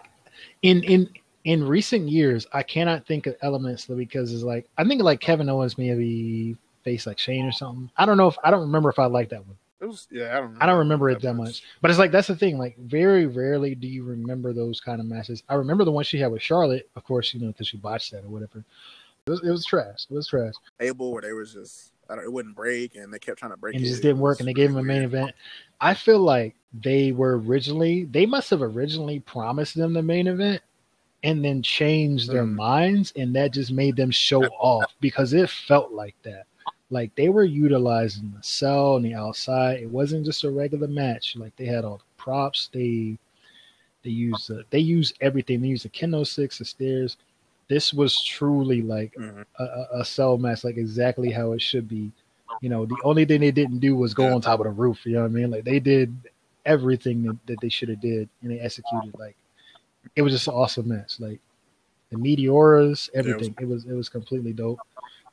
[0.63, 1.09] in in
[1.45, 5.49] in recent years, I cannot think of elements because it's like I think like Kevin
[5.49, 7.91] Owens maybe faced like Shane or something.
[7.97, 9.57] I don't know if I don't remember if I like that one.
[9.81, 10.37] It was yeah.
[10.37, 10.57] I don't.
[10.63, 11.63] I don't remember it that much.
[11.81, 12.59] But it's like that's the thing.
[12.59, 15.43] Like very rarely do you remember those kind of matches.
[15.49, 18.13] I remember the one she had with Charlotte, of course, you know, because she botched
[18.13, 18.65] that or whatever.
[19.27, 20.07] It was, it was trash.
[20.09, 22.25] It was trash, Able where they was just I don't.
[22.25, 23.87] It wouldn't break, and they kept trying to break and it.
[23.87, 24.39] it just didn't work.
[24.39, 25.33] And they gave him a main event.
[25.81, 30.63] I feel like they were originally they must have originally promised them the main event,
[31.23, 32.55] and then changed their Mhm.
[32.55, 36.47] minds, and that just made them show off because it felt like that.
[36.91, 39.81] Like they were utilizing the cell and the outside.
[39.81, 41.35] It wasn't just a regular match.
[41.37, 42.69] Like they had all the props.
[42.73, 43.19] They
[44.05, 45.61] they used uh, they used everything.
[45.61, 47.17] They used the kendo sticks, the stairs.
[47.69, 49.45] This was truly like Mhm.
[49.59, 52.13] a, a, a cell match, like exactly how it should be.
[52.61, 55.05] You know, the only thing they didn't do was go on top of the roof.
[55.05, 55.51] You know what I mean?
[55.51, 56.15] Like they did
[56.65, 59.19] everything that, that they should have did, and they executed.
[59.19, 59.37] Like
[60.15, 61.19] it was just an awesome match.
[61.21, 61.41] Like
[62.11, 63.55] the meteoras, everything.
[63.59, 64.81] It was it was completely dope.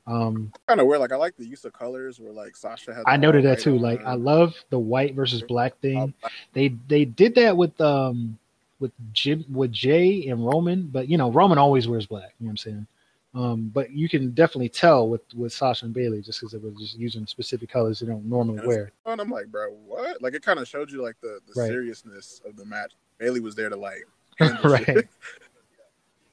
[0.05, 0.99] Um, Kind of weird.
[0.99, 3.03] Like I like the use of colors where like Sasha had.
[3.05, 3.77] I noted that too.
[3.77, 6.13] Like I love the white versus black thing.
[6.53, 8.37] They they did that with um
[8.79, 12.33] with Jim with Jey and Roman, but you know Roman always wears black.
[12.39, 12.87] You know what I'm saying?
[13.35, 16.71] Um, but you can definitely tell with with Sasha and Bayley just because they were
[16.71, 18.67] just using specific colors they don't normally Yes.
[18.67, 18.91] wear.
[19.05, 20.21] And I'm like, bro, what?
[20.21, 21.67] Like it kind of showed you like the, the Right.
[21.69, 22.93] seriousness of the match.
[23.17, 24.05] Bayley was there to like,
[24.63, 24.87] right?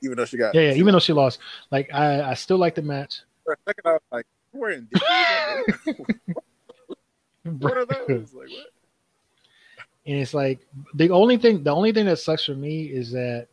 [0.02, 0.74] even though she got Yeah, yeah.
[0.74, 1.38] Even though she lost,
[1.70, 3.20] like I I still like the match.
[3.44, 5.96] For a second, I was like, "You're wearing Dickies?
[7.58, 8.32] what are those?
[8.34, 8.66] Like what?
[10.06, 10.60] and it's like
[10.94, 13.46] the only thing the only thing that sucks for me is that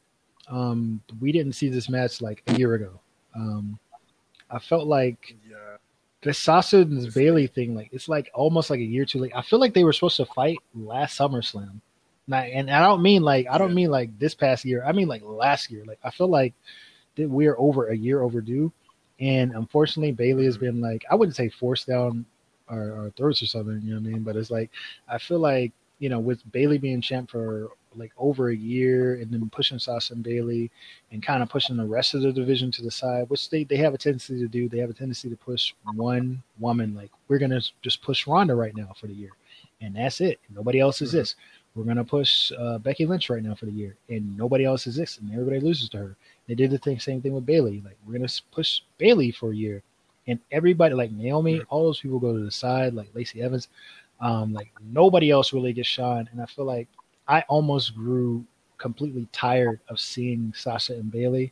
[0.50, 3.00] um we didn't see this match like a year ago.
[3.36, 3.78] Um
[4.50, 5.78] I felt like Yeah,
[6.22, 9.34] the Sasha and this Bayley thing, like it's like almost like a year too late.
[9.36, 11.80] I feel like they were supposed to fight last SummerSlam.
[12.30, 13.76] Now, and I don't mean like I don't Yeah.
[13.76, 14.84] mean like this past year.
[14.86, 15.84] I mean like last year.
[15.86, 16.54] Like I feel like
[17.16, 18.72] that we're over a year overdue.
[19.20, 22.26] And unfortunately, Bayley has been like I wouldn't say forced down
[22.70, 23.82] our, our throats or something.
[23.84, 24.24] You know what I mean?
[24.24, 24.70] But it's like
[25.10, 29.32] I feel like you know with Bayley being champ for like over a year and
[29.32, 30.70] then pushing Sasha and Bayley
[31.12, 33.78] and kind of pushing the rest of the division to the side, which they, they
[33.78, 34.70] have a tendency to do.
[34.70, 36.94] They have a tendency to push one woman.
[36.94, 39.32] Like we're gonna just push Ronda right now for the year,
[39.82, 40.40] and that's it.
[40.54, 41.12] Nobody else Mhm.
[41.12, 41.36] this.
[41.74, 44.96] We're gonna push uh, Becky Lynch right now for the year, and nobody else is
[44.96, 45.18] this.
[45.18, 46.16] and everybody loses to her.
[46.48, 47.82] They did the thing, same thing with Bayley.
[47.84, 49.84] Like we're gonna push Bayley for a year,
[50.28, 53.68] and everybody like Naomi, all those people go to the side, like Lacey Evans.
[54.20, 56.88] Um, like nobody else really gets shine, and I feel like
[57.28, 58.44] I almost grew
[58.78, 61.52] completely tired of seeing Sasha and Bayley,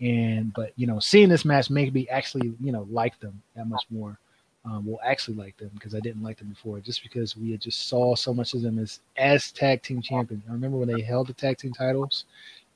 [0.00, 3.68] and but you know, seeing this match made me actually you know like them that
[3.68, 4.18] much more.
[4.64, 7.60] Um, well, actually like them because I didn't like them before, just because we had
[7.60, 10.44] just saw so much of them as as tag team champions.
[10.48, 12.26] I remember when they held the tag team titles,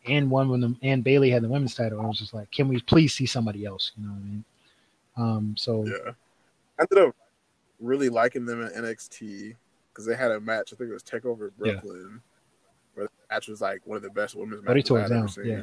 [0.08, 2.00] and one when the and Bayley had the women's title.
[2.00, 3.92] I was just like, can we please see somebody else?
[3.96, 4.44] You know what I mean?
[5.16, 6.12] Um, so yeah.
[6.78, 7.16] I ended up
[7.80, 9.54] really liking them in NXT
[9.92, 10.72] because they had a match.
[10.72, 11.72] I think it was Takeover Yeah.
[11.72, 12.20] Brooklyn,
[12.94, 15.46] where the match was like one of the best women's matches I've ever down, seen.
[15.46, 15.62] yeah.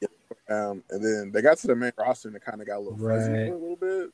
[0.00, 0.08] Yeah.
[0.70, 2.80] Um, and then they got to the main roster and it kind of got a
[2.80, 3.48] little fuzzy Right.
[3.48, 4.10] for a little bit.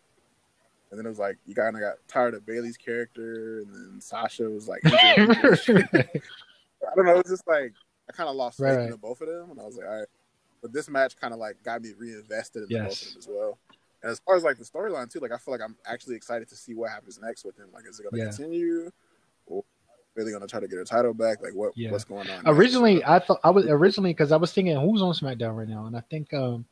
[0.91, 4.01] And then it was like you kind of got tired of Bayley's character, and then
[4.01, 4.85] Sasha was like,
[5.17, 5.87] injured and shit.
[5.95, 7.19] I don't know.
[7.19, 7.73] It's just like
[8.09, 9.01] I kind of lost faith Right, in right.
[9.01, 10.09] both of them, and I was like, all right.
[10.61, 13.29] But this match kind of like got me reinvested in the both of them as
[13.29, 13.59] well.
[14.03, 16.49] And as far as like the storyline too, like I feel like I'm actually excited
[16.49, 17.69] to see what happens next with him.
[17.73, 18.25] Like, is it going to Yeah.
[18.27, 18.91] continue?
[19.47, 19.65] Or
[20.15, 21.43] really going to try to get her title back?
[21.43, 21.91] Like, what Yeah.
[21.91, 22.45] what's going on?
[22.45, 22.47] next?
[22.47, 25.87] originally I thought I was originally because I was thinking who's on SmackDown right now,
[25.87, 26.65] and I think um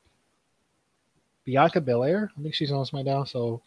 [1.44, 2.30] Bianca Belair.
[2.38, 3.26] I think she's on SmackDown.
[3.26, 3.62] So,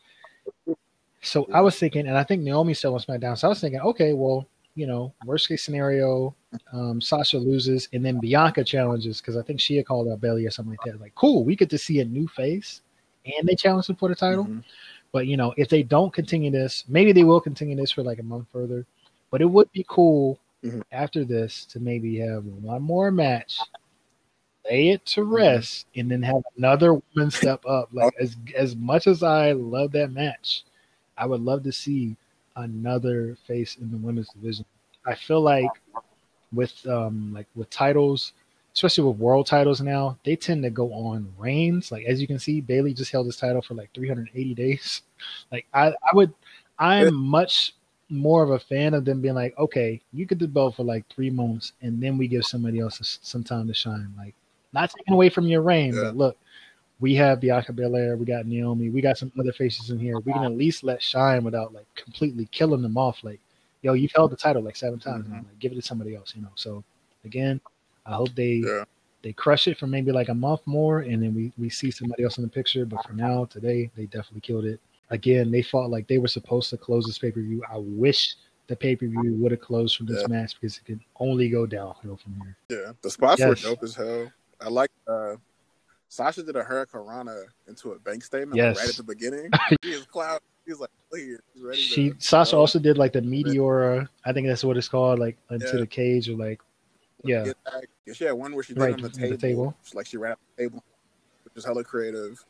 [1.21, 3.38] so I was thinking, and I think Naomi's still on SmackDown.
[3.38, 6.34] So I was thinking, okay, well, you know, worst case scenario,
[6.72, 10.46] um, Sasha loses, and then Bianca challenges because I think she had called out Bayley
[10.46, 11.02] or something like that.
[11.02, 12.82] Like, cool, we get to see a new face,
[13.26, 14.46] and they challenge them for the title.
[14.46, 14.60] Mm-hmm.
[15.12, 18.20] But you know, if they don't continue this, maybe they will continue this for like
[18.20, 18.86] a month further.
[19.30, 20.82] But it would be cool Mhm.
[20.92, 23.60] after this to maybe have one more match,
[24.66, 27.90] lay it to rest, and then have another woman step up.
[27.92, 30.64] Like as as much as I love that match,
[31.18, 32.16] I would love to see
[32.56, 34.66] another face in the women's division.
[35.06, 35.70] I feel like
[36.54, 38.34] with um like with titles,
[38.74, 41.92] especially with world titles now, they tend to go on reigns.
[41.92, 45.02] Like as you can see, Bayley just held his title for like 380 days.
[45.54, 46.34] Like I, I would,
[46.78, 47.76] I'm much
[48.10, 51.06] more of a fan of them being like, okay, you get the belt for like
[51.08, 54.13] three months, and then we give somebody else some time to shine.
[54.18, 54.36] Like
[54.74, 56.02] not taking away from your reign, Yeah.
[56.04, 56.38] but look,
[57.04, 60.20] we have Bianca Belair, we got Naomi, we got some other faces in here.
[60.20, 63.26] We can at least let shine without like completely killing them off.
[63.26, 63.42] Like,
[63.82, 65.28] yo, you've held the title like seven times.
[65.28, 65.34] Mhm.
[65.34, 66.54] Like, give it to somebody else, you know.
[66.56, 66.82] So
[67.26, 67.60] again,
[68.06, 68.86] I hope they Yeah.
[69.22, 72.24] they crush it for maybe like a month more, and then we we see somebody
[72.24, 72.86] else in the picture.
[72.86, 74.80] But for now, today they definitely killed it.
[75.10, 77.62] Again, they fought like they were supposed to close this pay per view.
[77.70, 78.38] I wish
[78.68, 80.28] the pay per view would have closed from this Yeah.
[80.36, 82.56] match because it could only go downhill from here.
[82.70, 84.32] Yeah, the spots were dope as hell.
[84.62, 85.36] I like uh
[86.10, 88.78] Sasha did a Hurricanrana into a bank statement Yes.
[88.78, 89.50] right at the beginning.
[89.82, 90.39] he was cloud.
[90.66, 93.22] He was like, "Look here, he's ready." She to Sasha go." also did like the
[93.22, 94.08] meteora.
[94.26, 95.80] I think that's what it's called, like into Yeah.
[95.80, 96.62] the cage or like
[97.26, 97.86] yeah, Get back.
[98.06, 99.78] Yeah, she had one where she did Right, on the on the table, table.
[99.84, 100.84] She- like she ran up the table,
[101.46, 102.44] which is hella creative.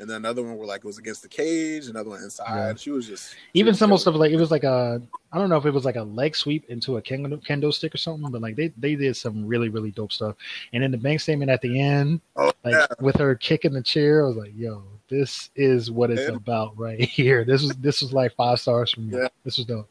[0.00, 2.48] And then another one where like it was against the cage, another one inside.
[2.70, 2.74] Yeah.
[2.74, 5.00] She was just even was some of stuff like it was like a
[5.32, 7.94] I don't know if it was like a leg sweep into a kendo, kendo stick
[7.94, 10.34] or something, but like they they did some really really dope stuff.
[10.72, 12.86] And then the bank statement at the end, Oh, like yeah.
[13.00, 16.36] with her kicking the chair, I was like, yo, this is what it's Yeah.
[16.36, 17.44] about right here.
[17.44, 19.18] This was this was like five stars from me.
[19.44, 19.88] This was dope.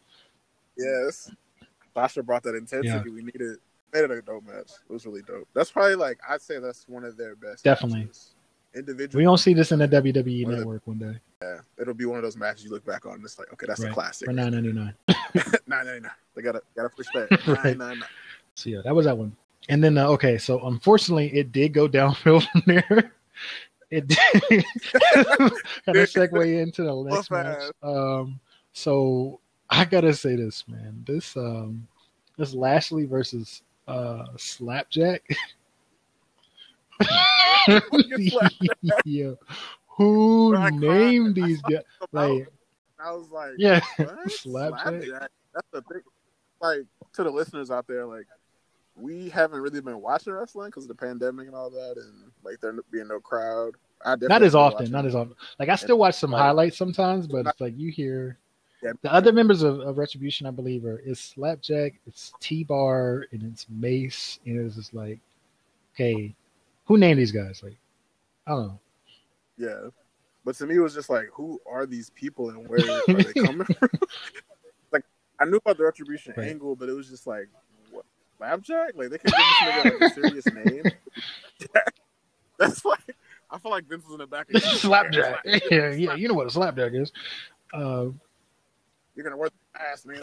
[0.77, 1.31] Yes.
[1.93, 3.57] Sasha brought that intensity we needed.
[3.93, 4.71] Made it a dope match.
[4.89, 5.47] It was really dope.
[5.53, 7.63] That's probably like I'd say that's one of their best.
[7.63, 8.01] Definitely.
[8.01, 8.31] matches.
[8.75, 11.59] Individually, We don't see this in the WWE One of the- network one day yeah,
[11.77, 13.81] it'll be one of those matches you look back on and it's like, okay, that's
[13.81, 13.91] Right.
[13.91, 14.25] a classic.
[14.27, 14.93] for nine ninety nine.
[15.67, 16.11] nine ninety nine.
[16.35, 17.27] They gotta gotta push that.
[17.47, 17.63] Right.
[17.65, 18.09] Nine nine nine.
[18.55, 19.35] So yeah, that was that one.
[19.69, 23.11] And then uh, okay, so unfortunately, it did go downhill from there.
[23.91, 24.17] It did
[25.85, 27.71] kind of segue into the next Well, match.
[27.83, 28.39] Um,
[28.73, 31.03] so I gotta say this, man.
[31.05, 31.87] This um,
[32.37, 35.23] this Lashley versus uh Slapjack.
[39.05, 39.31] yeah,
[39.87, 41.79] who I named these guys?
[41.79, 42.47] it come out, Like,
[42.99, 43.81] I was like, yeah?
[44.27, 44.81] Slapjack.
[44.83, 45.29] Slapjack?
[45.53, 46.01] That's the thing.
[46.61, 46.79] Like
[47.13, 48.25] to the listeners out there, like
[48.95, 52.59] we haven't really been watching wrestling because of the pandemic and all that, and like
[52.61, 53.75] there being no crowd.
[54.05, 55.09] I not as often, not it.
[55.09, 55.35] as often.
[55.59, 58.37] Like I still watch some highlights sometimes, but it's like you hear
[58.81, 58.91] Yeah.
[59.01, 63.43] the other members of, of Retribution, I believe, are it's Slapjack, it's T Bar, and
[63.43, 65.19] it's Mace, and it's just like,
[65.95, 66.35] okay,
[66.85, 67.61] who named these guys?
[67.63, 67.77] Like,
[68.47, 68.79] I don't know.
[69.57, 69.89] Yeah.
[70.45, 73.33] But to me, it was just like, who are these people and where are they
[73.45, 73.89] coming from?
[74.91, 75.03] like,
[75.39, 76.49] I knew about the retribution Right.
[76.49, 77.47] angle, but it was just like,
[77.91, 78.03] what?
[78.37, 78.95] Slapjack?
[78.95, 80.83] Like, they could give this nigga like a serious name.
[82.59, 83.15] That's like,
[83.49, 84.53] I feel like Vince was in the back.
[84.53, 85.43] Of Slapjack.
[85.45, 85.61] chair.
[85.71, 87.11] yeah, yeah, you know what a slapjack is.
[87.73, 88.07] Uh,
[89.15, 90.19] You're gonna work the ass, man.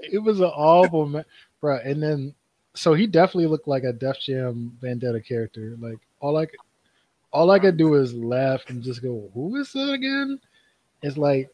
[0.00, 1.24] It was an awful man,
[1.60, 1.76] bro.
[1.78, 2.34] And then,
[2.74, 5.76] so he definitely looked like a Def Jam Vendetta character.
[5.80, 6.58] Like all I could,
[7.32, 10.38] all I could do is laugh and just go, "Who is that again?"
[11.02, 11.50] It's like,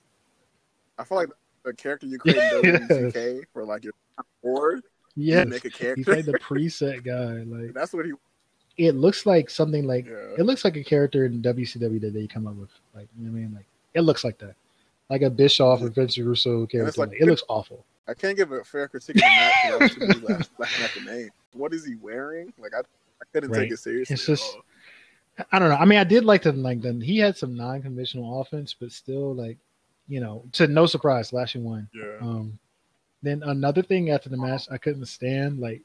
[0.98, 1.28] I feel like
[1.64, 3.92] the character you create in WCK for like your
[4.42, 4.82] board,
[5.16, 6.14] yeah, make a he's character.
[6.16, 7.42] like the preset guy.
[7.44, 8.12] Like That's what he.
[8.78, 10.34] it looks like something like Yeah.
[10.38, 12.70] it looks like a character in WCW that they come up with.
[12.94, 13.54] Like you know what I mean?
[13.54, 14.54] Like it looks like that,
[15.08, 17.00] like a Bischoff or Vince Russo character.
[17.00, 17.84] like- Like, it looks awful.
[18.08, 21.00] I can't give a fair critique of the match because I was laughing at the
[21.12, 21.30] name.
[21.52, 22.52] What is he wearing?
[22.58, 23.62] Like I, I couldn't Right.
[23.62, 24.14] take it seriously.
[24.14, 24.56] It's just-.
[25.52, 25.76] I don't know.
[25.76, 29.34] I mean, I did like the like the he had some non-conventional offense, but still
[29.34, 29.56] like
[30.08, 31.88] you know, to no surprise, Lashley won.
[31.94, 32.16] yeah.
[32.20, 32.58] Um,
[33.22, 35.82] then another thing after the match, I couldn't stand like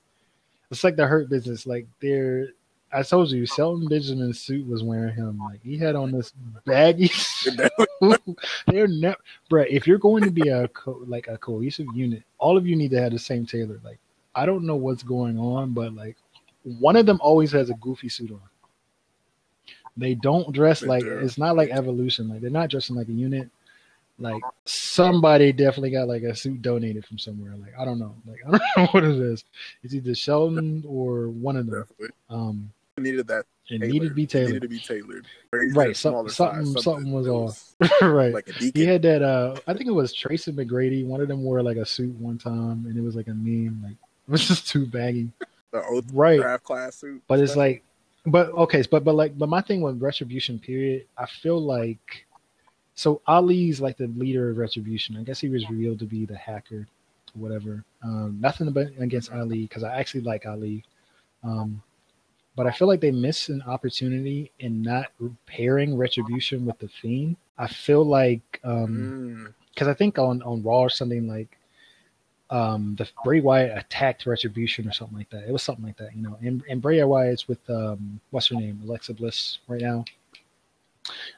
[0.72, 1.68] it's like the hurt business.
[1.68, 2.48] Like they're,
[2.92, 5.38] I told you, Shelton Benjamin's suit was wearing him.
[5.40, 6.34] Like he had on this
[6.66, 7.12] baggy.
[8.68, 9.18] they're never,
[9.50, 12.76] bruh, If you're going to be a co- like a cohesive unit, all of you
[12.76, 13.80] need to have the same tailor.
[13.84, 14.00] Like
[14.34, 16.18] I don't know what's going on, but like
[16.64, 18.40] one of them always has a goofy suit on.
[19.98, 22.30] They don't dress like it's not like evolution.
[22.30, 23.50] Like they're not dressing like a unit.
[24.18, 27.54] Like somebody definitely got like a suit donated from somewhere.
[27.56, 28.16] Like I don't know.
[28.26, 29.44] Like I don't know what it is.
[29.84, 31.82] It's either Shelton or one of them.
[31.82, 32.16] Definitely.
[32.30, 33.46] Um, It needed that.
[33.68, 33.92] It tailored.
[33.92, 34.48] needed to be It tailored.
[34.54, 35.26] needed to be tailored.
[35.76, 37.74] Right, some- something- size, something was off.
[38.02, 38.34] right.
[38.34, 39.22] Like a He had that.
[39.22, 41.06] Uh, I think it was Tracy McGrady.
[41.06, 43.82] One of them wore like a suit one time, and it was like a meme.
[43.84, 43.94] Like
[44.28, 45.30] it was just too baggy.
[45.72, 46.40] the oath Right.
[46.40, 47.22] draft class suit.
[47.28, 47.84] But it's like,
[48.26, 52.25] but okay, but but like, but my thing with Retribution period, I feel like,
[52.96, 55.18] so Ali's like the leader of Retribution.
[55.18, 56.88] I guess he was revealed to be the hacker,
[57.34, 57.84] whatever.
[58.04, 60.84] Um, nothing about against Ali because I actually like Ali,
[61.44, 61.82] um,
[62.56, 65.08] but I feel like they missed an opportunity in not
[65.46, 67.36] pairing Retribution with the Fiend.
[67.58, 68.90] I feel like um,
[69.48, 71.58] Mm, because I think on on Raw or something like
[72.50, 75.48] um the Bray Wyatt attacked Retribution or something like that.
[75.48, 76.38] It was something like that, you know.
[76.42, 80.06] And and Bray Wyatt's with um what's her name, Alexa Bliss right now.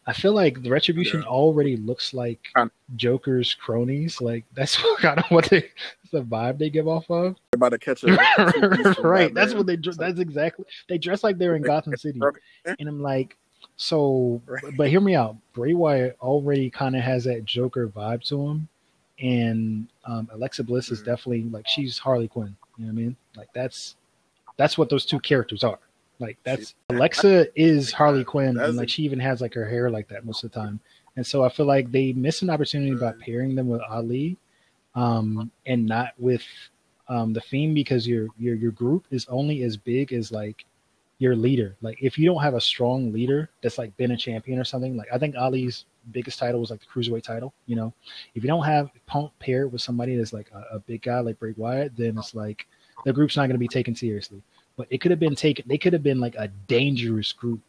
[0.06, 1.28] I feel like the Retribution Yeah.
[1.28, 2.40] already looks like
[2.96, 4.22] Joker's cronies.
[4.22, 5.70] Like that's kind of what they
[6.12, 7.36] the vibe they give off of.
[7.52, 9.34] they're about to catch a right.
[9.34, 9.76] That's what they.
[9.76, 10.66] That's exactly.
[10.88, 12.20] They dress like they're in Gotham City,
[12.66, 13.36] and I'm like,
[13.76, 14.42] so.
[14.78, 15.36] But hear me out.
[15.54, 18.68] Bray Wyatt already kind of has that Joker vibe to him,
[19.20, 21.06] and um, Alexa Bliss is Mhm.
[21.06, 22.56] definitely like she's Harley Quinn.
[22.78, 23.16] You know what I mean?
[23.36, 23.96] Like that's
[24.56, 25.80] that's what those two characters are.
[26.20, 28.24] Like that's Alexa is Harley.
[28.24, 30.80] Quinn, and like she even has like her hair like that most of the time.
[31.16, 34.38] And so I feel like they missed an opportunity by pairing them with Ali,
[34.96, 36.44] um, and not with
[37.08, 40.66] um, the Fiend because your your your group is only as big as like
[41.20, 41.76] your leader.
[41.82, 44.98] Like if you don't have a strong leader that's like been a champion or something,
[44.98, 47.54] like I think Ali's biggest title was like the cruiserweight title.
[47.66, 47.94] You know,
[48.36, 51.40] if you don't have Punk paired with somebody that's like a, a big guy like
[51.40, 52.68] Bray Wyatt, then it's like
[53.06, 54.42] the group's not going to be taken seriously.
[54.78, 55.66] But it could have been taken.
[55.68, 57.62] They could have been like a dangerous group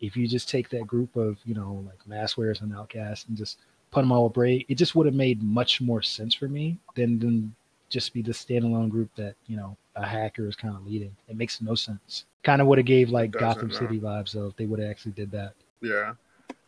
[0.00, 3.36] if you just take that group of you know like mass wearers and outcasts and
[3.36, 3.58] just
[3.90, 4.66] put them all away.
[4.68, 7.54] It just would have made much more sense for me than than
[7.88, 11.14] just be the standalone group that you know a hacker is kind of leading.
[11.28, 12.24] It makes no sense.
[12.42, 13.70] Kind of would have gave like Gotham.
[13.70, 15.54] City vibes though if they would have actually did that.
[15.80, 16.14] Yeah.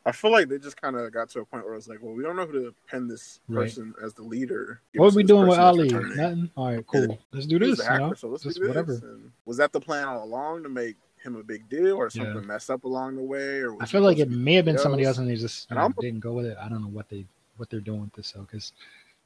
[0.07, 2.14] I feel like they just kind of got to a point where it's like, well,
[2.14, 3.64] we don't know who to pin this Right.
[3.64, 4.81] person as the leader.
[4.95, 5.88] What are we doing with Ali?
[5.88, 6.16] returning.
[6.16, 6.51] Nothing.
[6.57, 7.07] All right, Yeah.
[7.07, 7.19] cool.
[7.33, 7.79] Let's do this.
[7.79, 8.69] the You know, so let's just do this.
[8.69, 8.92] whatever.
[9.03, 12.23] And was that the plan all along to make him a big deal, or Yeah.
[12.25, 13.62] something mess up along the way?
[13.62, 15.29] Or I feel like it supposed to be may have been somebody somebody else, and
[15.29, 16.57] they just And know, didn't go with it.
[16.61, 18.73] I don't know what they what they're doing with this though, because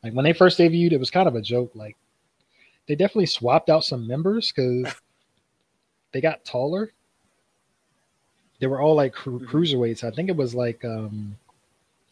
[0.02, 1.72] like when they first debuted, it was kind of a joke.
[1.74, 1.96] Like
[2.86, 4.94] they definitely swapped out some members because
[6.12, 6.92] they got taller.
[8.60, 9.46] They were all like cru- Mhm.
[9.48, 10.04] cruiserweights.
[10.04, 11.36] I think it was like um,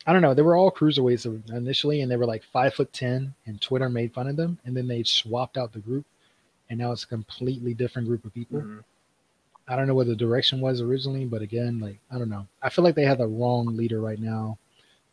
[0.06, 0.34] I don't know.
[0.34, 3.34] They were all cruiserweights initially, and they were like five foot ten.
[3.46, 6.06] And Twitter made fun of them, and then they swapped out the group,
[6.70, 8.60] and now it's a completely different group of people.
[8.62, 8.82] Mhm.
[9.70, 12.46] I don't know what the direction was originally, but again, like I don't know.
[12.62, 14.58] I feel like they have the wrong leader right now.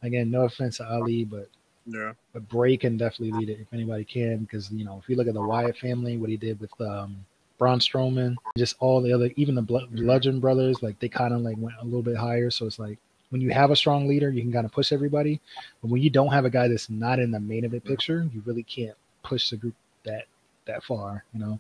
[0.02, 1.50] Again, no offense to Ali, but
[1.86, 2.14] Yeah.
[2.32, 5.28] but Bray can definitely lead it if anybody can, because you know if you look
[5.28, 7.26] at the Wyatt family, what he did with um,
[7.58, 11.56] Braun Strowman, just all the other, even the Bludgeon brothers, like they kind of like
[11.58, 12.50] went a little bit higher.
[12.52, 12.98] So it's like
[13.30, 15.40] when you have a strong leader, you can kind of push everybody,
[15.82, 18.42] but when you don't have a guy that's not in the main event picture, you
[18.46, 20.26] really can't push the group that
[20.66, 21.24] that far.
[21.34, 21.60] You know,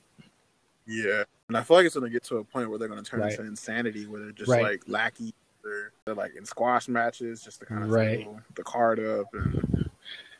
[0.88, 1.24] Yeah.
[1.48, 3.10] And I feel like it's going to get to a point where they're going to
[3.10, 3.32] turn Right.
[3.32, 4.64] into insanity, where they're just Right.
[4.64, 5.34] like lackey.
[5.64, 8.28] They're, they're like in squash matches just to kind of Right.
[8.56, 9.32] the card up.
[9.34, 9.90] And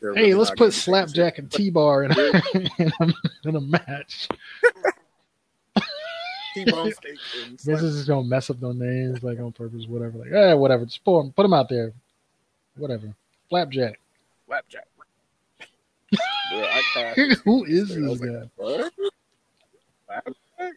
[0.00, 2.42] really let's put gonna be taken Slapjack and T Bar in, a-
[2.78, 4.28] in, a, in a match.
[6.64, 9.86] T-bone steak and This slap- is just gonna mess up their names like on purpose,
[9.86, 10.18] whatever.
[10.18, 10.84] Like, eh, whatever.
[10.84, 11.92] Just put them, put them out there,
[12.76, 13.14] whatever.
[13.48, 13.98] Flapjack.
[14.46, 14.86] Slapjack.
[16.50, 17.40] Bro, I crashed.
[17.44, 18.48] Who is this was guy?
[18.58, 18.92] like.
[20.06, 20.74] Flapjack?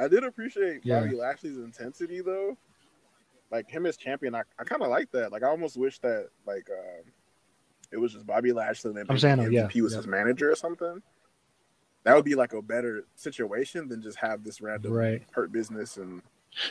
[0.00, 1.00] I did appreciate Yeah.
[1.00, 2.56] Bobby Lashley's intensity though.
[3.50, 5.32] Like him as champion, I, I kind of like that.
[5.32, 7.04] Like I almost wish that like um,
[7.90, 9.96] it was just Bobby Lashley and then I'm maybe saying, oh, MVP yeah, was yeah.
[9.98, 11.02] his manager or something.
[12.04, 15.22] That would be like a better situation than just have this random Right.
[15.32, 16.22] hurt business and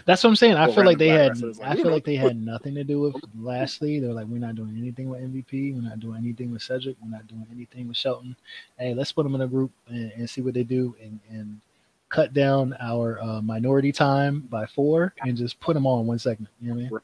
[0.06, 0.56] That's what I'm saying.
[0.56, 1.40] I feel like they had.
[1.40, 1.92] like, I feel know.
[1.92, 4.00] like they had nothing to do with Lashley.
[4.00, 5.76] They're like, we're not doing anything with MVP.
[5.76, 6.96] We're not doing anything with Cedric.
[7.02, 8.36] We're not doing anything with Shelton.
[8.80, 11.62] Hey, let's put them in a group and, and see what they do and and
[12.10, 16.18] cut down our uh, minority time by four and just put them all in one
[16.18, 16.50] segment.
[16.62, 16.94] You know what I mean?
[16.94, 17.04] Right.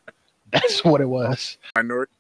[0.54, 1.58] That's what it was.
[1.76, 2.14] minority.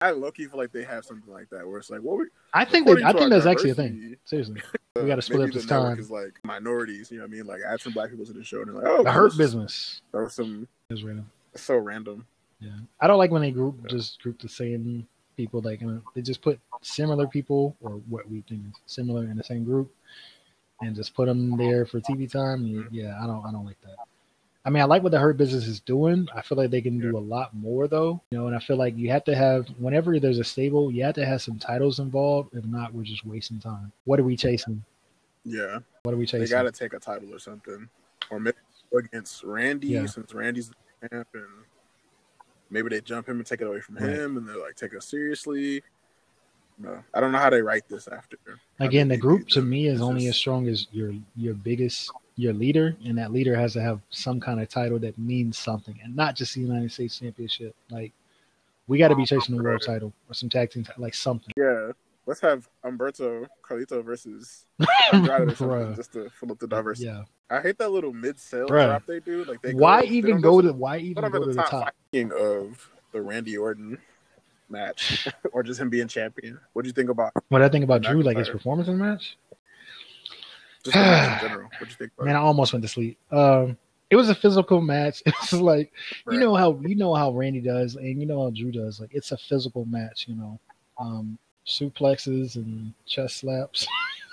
[0.00, 2.26] I low key feel like they have something like that where it's like, what we,
[2.54, 4.16] I think according I think that's actually a thing.
[4.24, 4.60] Seriously,
[4.96, 5.98] We gotta split up this time.
[5.98, 7.46] Is like minorities, you know what I mean?
[7.46, 10.28] Like add some black people to the show and like, oh, the hurt business Throw
[10.28, 11.30] some is random.
[11.56, 12.26] so random.
[12.60, 12.70] Yeah,
[13.00, 13.88] I don't like when they group Yeah.
[13.90, 15.60] just group the same people.
[15.60, 19.36] Like you know, they just put similar people or what we think is similar in
[19.36, 19.92] the same group,
[20.80, 22.64] and just put them there for TV time.
[22.66, 23.96] Yeah, yeah, I don't, I don't like that.
[24.68, 26.28] I mean, I like what the Hurt Business is doing.
[26.36, 28.20] I feel like they can do a lot more, though.
[28.30, 31.04] You know, and I feel like you have to have whenever there's a stable, you
[31.04, 32.54] have to have some titles involved.
[32.54, 33.90] If not, we're just wasting time.
[34.04, 34.84] What are we chasing?
[35.42, 36.40] Yeah, What are we chasing?
[36.40, 37.88] they got to take a title or something,
[38.30, 38.58] or maybe
[38.94, 40.04] against Randy Yeah.
[40.04, 41.46] since Randy's the champ, and
[42.68, 44.10] maybe they jump him and take it away from Right.
[44.10, 45.82] him, and they're like, take us seriously.
[46.76, 48.36] No, I don't know how they write this after.
[48.80, 52.96] Again, the group to me is only as strong as your your biggest your leader,
[53.04, 56.36] and that leader has to have some kind of title that means something, and not
[56.36, 57.74] just the United States Championship.
[57.90, 58.12] Like
[58.86, 61.52] we got to be chasing the world title or some tag team, like something.
[61.56, 61.90] Yeah,
[62.26, 64.66] let's have Humberto Carrillo versus
[65.12, 65.96] Andrade or something, Bruh.
[65.96, 67.08] just to fill up the diversity.
[67.08, 67.24] Yeah.
[67.50, 69.42] I hate that little mid sale drop they do.
[69.44, 71.92] Like they Why even go to why even go to the top?
[72.10, 73.98] Speaking of the Randy Orton
[74.68, 78.02] match, or just him being champion, what do you think about What I think about
[78.02, 79.36] Drew, like his performance in the match.
[80.92, 81.68] Just in general?
[81.78, 83.18] What you think Man, I almost went to sleep.
[83.30, 83.76] Um,
[84.10, 85.22] it was a physical match.
[85.26, 85.92] It's like
[86.24, 86.34] Right.
[86.34, 89.00] you know how you know how Randy does, and you know how Drew does.
[89.00, 90.26] Like it's a physical match.
[90.28, 90.60] You know,
[90.98, 93.86] um, suplexes and chest slaps.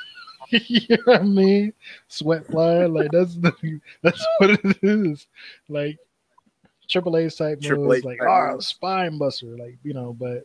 [0.49, 1.73] you know what I mean?
[2.07, 2.93] Sweat flying.
[2.93, 3.51] Like that's the,
[4.01, 5.27] that's what it is.
[5.69, 5.97] Like
[6.87, 10.13] Triple H type Triple moves, H like oh spine buster, like you know.
[10.13, 10.43] But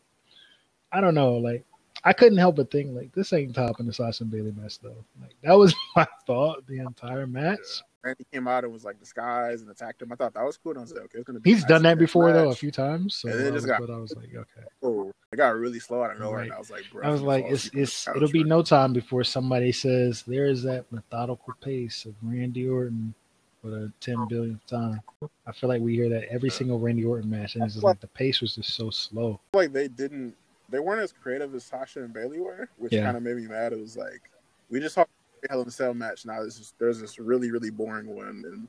[0.91, 1.35] I don't know.
[1.35, 1.65] Like
[2.05, 5.05] I couldn't help but think like this ain't topping the Sasha and Bayley match though.
[5.21, 7.83] Like that was my thought the entire match.
[8.03, 10.11] Randy came out and was like disguised and attacked him.
[10.11, 10.73] I thought that was cool.
[10.73, 11.51] And I was like, okay, it's gonna be.
[11.51, 13.17] He's a done that before though a few times.
[13.17, 14.67] So And then it just got- but I was like, okay.
[14.83, 16.45] Oh, it got really slow out of nowhere, Right.
[16.45, 17.07] and I was like, bro.
[17.07, 20.23] I was like, it's fall asleep on it's it'll be no time before somebody says
[20.27, 23.13] there is that methodical pace of Randy Orton
[23.61, 25.03] for the ten billionth time.
[25.47, 28.01] I feel like we hear that every single Randy Orton match, and it's just like
[28.01, 29.39] the pace was just so slow.
[29.53, 30.35] like they didn't.
[30.71, 33.05] They weren't as creative as Sasha and Bayley were, which Yeah.
[33.05, 33.73] kind of made me mad.
[33.73, 34.31] It was like
[34.69, 35.07] we just saw a
[35.49, 36.27] Hell in a Cell match.
[36.27, 38.69] Now there's just there's this really really boring one, and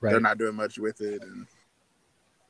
[0.00, 0.12] Right?
[0.12, 1.22] they're not doing much with it.
[1.22, 1.46] And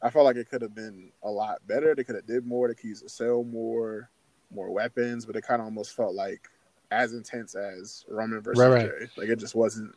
[0.02, 1.94] I felt like it could have been a lot better.
[1.94, 2.68] They could have did more.
[2.68, 4.10] They could use the cell more,
[4.50, 5.26] more weapons.
[5.26, 6.48] But it kind of almost felt like
[6.90, 9.00] as intense as Roman versus Right, right.
[9.00, 9.08] Jey.
[9.16, 9.94] Like it just wasn't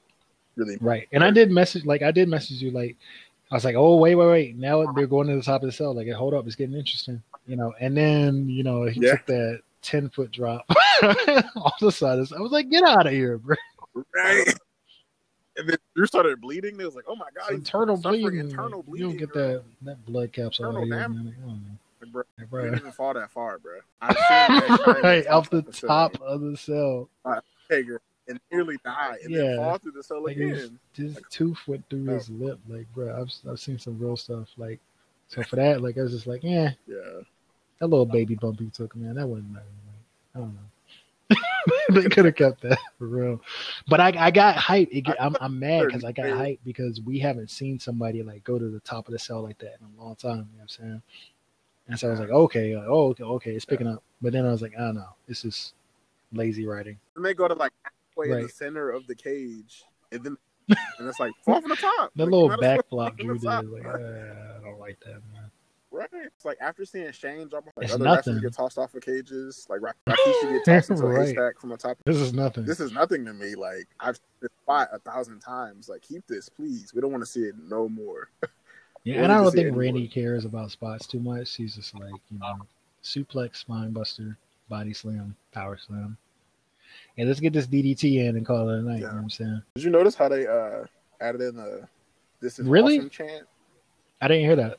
[0.56, 0.78] really.
[0.82, 1.08] Right.
[1.12, 2.98] And I did message like I did message you like
[3.52, 4.58] I was like, oh wait, wait, wait.
[4.58, 5.94] Now they're going to the top of the cell.
[5.94, 7.22] Like, hold up, it's getting interesting.
[7.48, 9.12] You know, and then, you know, he Yeah.
[9.18, 10.64] took that ten foot drop
[11.56, 12.32] all the sides.
[12.32, 13.56] I was like, get out of here, bro.
[14.16, 14.54] Right.
[15.58, 16.78] And then Drew started bleeding.
[16.78, 18.40] They was like, "Oh my god, internal bleeding.
[18.40, 19.10] Internal bleeding.
[19.12, 20.96] you don't get that that blood capsule Internal here.
[21.00, 21.26] damage.
[21.44, 21.50] Like,
[22.04, 22.06] I.
[22.12, 22.64] Bro, you bro.
[22.64, 23.80] didn't even fall that far, bro.
[24.02, 27.10] Mankind right off the top of the cell.
[27.70, 29.42] Taker and nearly die and Yeah.
[29.42, 30.80] then fall through the cell Like it again.
[30.94, 32.14] just Like- tooth went through Oh.
[32.16, 32.60] his lip.
[32.68, 34.48] Like, bro, I've I've seen some real stuff.
[34.58, 34.80] Like,
[35.28, 37.22] so for that, like, I was just like, yeah, Yeah,
[37.82, 39.68] that little baby bump he took, man, that wasn't nothing.
[39.88, 42.00] Like, I don't know.
[42.02, 43.42] they could have kept that for real,
[43.88, 44.92] but I I got hype.
[44.92, 46.36] Get, I'm I'm mad because I got Yeah.
[46.36, 49.58] hype because we haven't seen somebody like go to the top of the cell like
[49.60, 50.30] that in a long time.
[50.32, 51.02] You know what I'm saying?
[51.88, 54.04] And so I was like, okay, uh, oh, okay, okay, it's picking up.
[54.22, 55.74] But then I was like, I don't know, this is
[56.32, 56.98] lazy writing.
[57.16, 60.38] and they go to like halfway in the center of the cage, and then
[61.00, 62.12] and it's like fall from the top.
[62.16, 64.80] The Like, little back flop fall Drew from the top, did, like, uh, I don't
[64.80, 65.41] like that, man.
[65.94, 66.08] Right.
[66.14, 68.36] It's like after seeing Shane drop off, like It's other nothing.
[68.36, 71.28] wrestlers get tossed off of cages, like Ra- Rikishi get tossed into a Right.
[71.28, 71.98] haystack from the top.
[72.06, 72.66] This is nothing.
[72.66, 73.56] This is nothing to me.
[73.56, 75.90] Like I've seen this spot a thousand times.
[75.90, 76.94] Like keep this, please.
[76.94, 78.30] We don't want to see it no more.
[79.04, 79.80] Yeah, and I don't think anymore?
[79.80, 81.56] Randy cares about spots too much.
[81.56, 82.60] He's just like, you know,
[83.04, 84.38] suplex, spine buster,
[84.70, 86.18] body slam, power slam.
[87.18, 89.00] And let's get this DDT in and call it a night.
[89.00, 89.62] You know what I'm saying?
[89.74, 90.84] Did you notice how they uh
[91.20, 91.88] added in the
[92.42, 93.00] this is Really?
[93.00, 93.48] awesome chant?
[94.22, 94.78] I didn't hear that.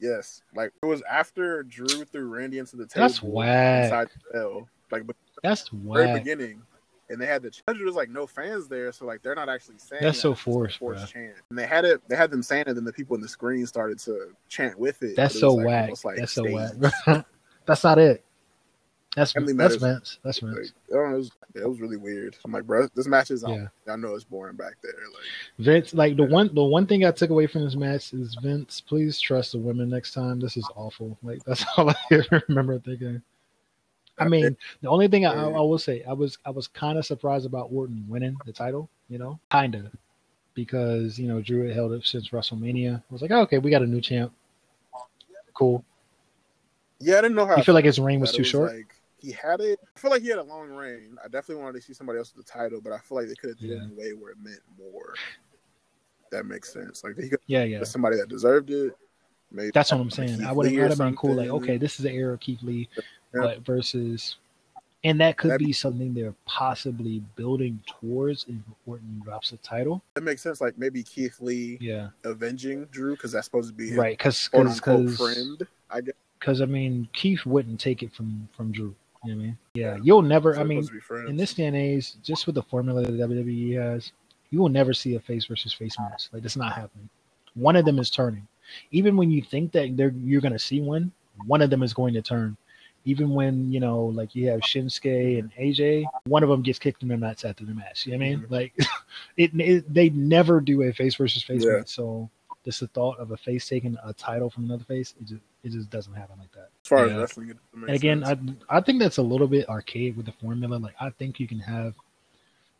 [0.00, 0.42] Yes.
[0.54, 3.84] Like it was after Drew threw Randy into the table That's whack.
[3.84, 4.68] inside the cell.
[4.90, 6.62] Like but That's the very beginning.
[7.10, 9.78] And they had the challenge was like no fans there, so like they're not actually
[9.78, 10.22] saying That's that.
[10.22, 11.34] so forced, forced chant.
[11.50, 13.28] And they had it they had them saying it, and then the people in the
[13.28, 15.16] screen started to chant with it.
[15.16, 16.04] That's it so like, whack.
[16.04, 16.80] like, That's so staged.
[17.06, 17.26] whack.
[17.66, 18.24] That's not it.
[19.16, 19.96] That's Family that's Matters.
[19.96, 20.18] Vince.
[20.22, 20.72] That's Vince.
[20.88, 22.36] Like, I know, it was, it was really weird.
[22.44, 23.44] I'm like, bro, this match is.
[23.46, 23.66] Yeah.
[23.88, 24.92] I know it's boring back there.
[24.92, 25.24] Like,
[25.58, 28.80] Vince, like the one, the one thing I took away from this match is Vince.
[28.80, 30.38] Please trust the women next time.
[30.38, 31.18] This is awful.
[31.22, 33.22] Like that's all I remember thinking.
[34.18, 36.98] I mean, the only thing I, I, I will say, I was, I was kind
[36.98, 38.88] of surprised about Orton winning the title.
[39.08, 39.86] You know, kind of,
[40.54, 42.98] because you know Drew had held it since WrestleMania.
[42.98, 44.32] I was like, oh, okay, we got a new champ.
[45.54, 45.84] Cool.
[47.00, 47.56] yeah, I didn't know how.
[47.56, 48.72] You feel like his reign was too short?
[48.72, 49.78] Like, he had it.
[49.96, 51.16] I feel like he had a long reign.
[51.22, 53.34] I definitely wanted to see somebody else with the title, but I feel like they
[53.34, 55.14] could have did it in a way where it meant more.
[56.30, 57.02] That makes sense.
[57.04, 57.84] Like he could yeah, yeah.
[57.84, 58.94] somebody that deserved it.
[59.52, 60.38] Maybe That's what I'm saying.
[60.38, 61.34] Keith I would have been cool.
[61.34, 62.88] Like, okay, this is the era of Keith Lee,
[63.34, 63.40] Yeah.
[63.40, 64.36] but versus,
[65.02, 68.54] and that could That'd be something they're possibly building towards if
[68.86, 70.02] Orton drops the title.
[70.14, 70.60] That makes sense.
[70.60, 74.16] Like maybe Keith Lee Yeah, avenging Drew because that's supposed to be right.
[74.16, 75.66] Because because friend.
[75.90, 76.14] I guess.
[76.38, 78.94] because I mean Keith wouldn't take it from from Drew.
[79.24, 80.54] You know what Yeah, you'll never.
[80.54, 81.30] So I mean, supposed to be friends.
[81.30, 84.12] in this day and age, just with the formula that WWE has,
[84.50, 86.28] You will never see a face versus face match.
[86.32, 87.08] Like that's not happening.
[87.54, 88.46] One of them is turning.
[88.92, 91.12] Even when you think that they're you're gonna see one,
[91.46, 92.56] one of them is going to turn.
[93.04, 97.02] Even when you know, like you have Shinsuke and AJ, one of them gets kicked
[97.02, 98.06] in the nuts after the match.
[98.06, 98.40] You know what I mean?
[98.40, 98.50] Mhm.
[98.50, 98.72] Like,
[99.36, 101.78] it, it they never do a face versus face Yeah.
[101.78, 101.88] match.
[101.88, 102.28] So
[102.64, 105.72] just the thought of a face taking a title from another face, it just it
[105.72, 106.70] just doesn't happen like that.
[106.84, 107.14] As far Yeah.
[107.14, 108.60] as wrestling, it doesn't make And again, sense.
[108.70, 110.76] I I think that's a little bit archaic with the formula.
[110.76, 111.94] Like I think you can have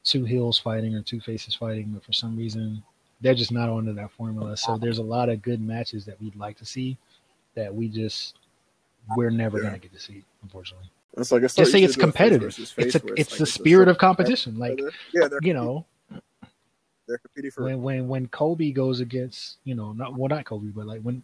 [0.04, 2.82] two heels fighting or two faces fighting, but for some reason
[3.20, 4.56] they're just not onto that formula.
[4.56, 6.96] So there's a lot of good matches that we'd like to see
[7.54, 8.36] that we just
[9.16, 9.64] we're never Yeah.
[9.64, 10.88] gonna get to see, unfortunately.
[11.16, 12.54] it's like it's Just say it's to do a face competitive.
[12.54, 14.58] face It's a where it's like the a spirit of competition.
[14.58, 14.80] Like
[15.12, 15.84] yeah, they're you know,
[17.06, 20.68] they're competing for when when when Kobe goes against you know not well not Kobe
[20.68, 21.22] but like when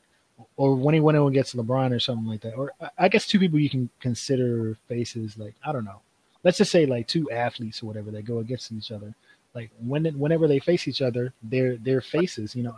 [0.57, 3.59] or when he went against LeBron or something like that or I- guess two people
[3.59, 6.01] you can consider faces like I don't know.
[6.45, 9.15] Let's just say like two athletes or whatever that go against each other.
[9.55, 12.77] Like when whenever they face each other they're they're faces you know.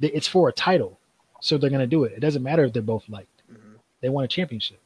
[0.00, 0.98] It's for a title
[1.40, 2.12] so they're gonna do it.
[2.12, 3.28] It doesn't matter if they're both liked.
[3.52, 3.78] Mhm.
[4.00, 4.80] they want a championship.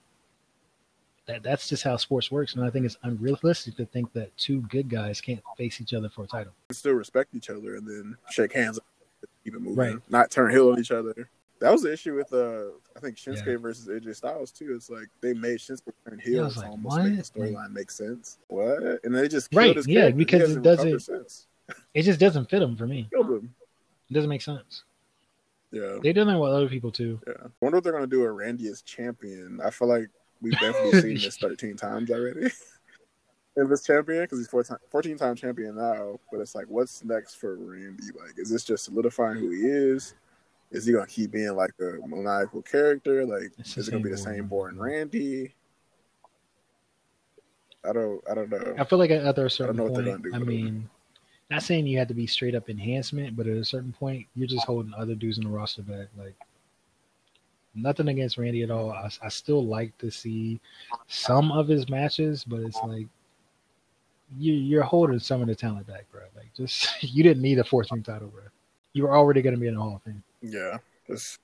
[1.27, 4.61] That that's just how sports works and I think it's unrealistic to think that two
[4.63, 6.53] good guys can't face each other for a title.
[6.71, 8.79] Still respect each other and then shake hands,
[9.43, 9.97] keep it moving, Right.
[10.11, 11.29] not turn heel on each other.
[11.61, 13.57] That was the issue with uh, I think Shinsuke Yeah.
[13.57, 14.75] versus AJ Styles too.
[14.75, 17.53] It's like they made Shinsuke turn Yeah, heel to like, almost make the what?
[17.53, 18.39] storyline make sense.
[18.49, 18.83] What?
[19.05, 20.17] And they just killed Right, yeah, character.
[20.17, 21.09] Because it doesn't-
[21.95, 23.55] it just doesn't fit them for me him.
[24.11, 24.85] it doesn't make sense
[25.73, 27.21] Yeah, They done that with other people too.
[27.27, 27.33] yeah.
[27.45, 29.61] I wonder what they're gonna do with Randy as champion.
[29.65, 30.09] I feel like
[30.43, 32.51] we've definitely seen this 13 times already.
[33.59, 37.37] If it's champion, because he's 14 14 time champion now, but it's like, what's next
[37.37, 38.05] for Randy?
[38.15, 40.13] Like, is this just solidifying who he is?
[40.77, 43.25] Is he gonna keep being like a maniacal character?
[43.25, 45.55] Like, It's is it gonna be the same same boring Randy?
[47.89, 48.75] I don't, I don't know.
[48.79, 50.91] I feel like at a certain they're point, do I mean,
[51.51, 54.49] not saying you had to be straight up enhancement, but at a certain point, you're
[54.49, 56.09] just holding other dudes in the roster back.
[56.19, 56.35] Like,
[57.75, 58.91] nothing against Randy at all.
[58.91, 60.61] I, I still like to see
[61.07, 63.07] some of his matches, but it's like
[64.37, 66.23] you, you're holding some of the talent back, bro.
[66.37, 68.43] Like, just you didn't need a fourth 14 title, bro.
[68.93, 70.23] You were already going to be in the Hall of Fame.
[70.43, 70.79] Yeah,
[71.09, 71.39] it's,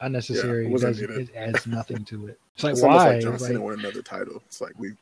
[0.00, 0.62] Unnecessary.
[0.62, 2.38] Yeah, it it, wasn't doesn't- it adds nothing to it.
[2.58, 3.10] It's like it's why?
[3.14, 4.42] like John Cena like, won another title.
[4.46, 4.94] It's like we,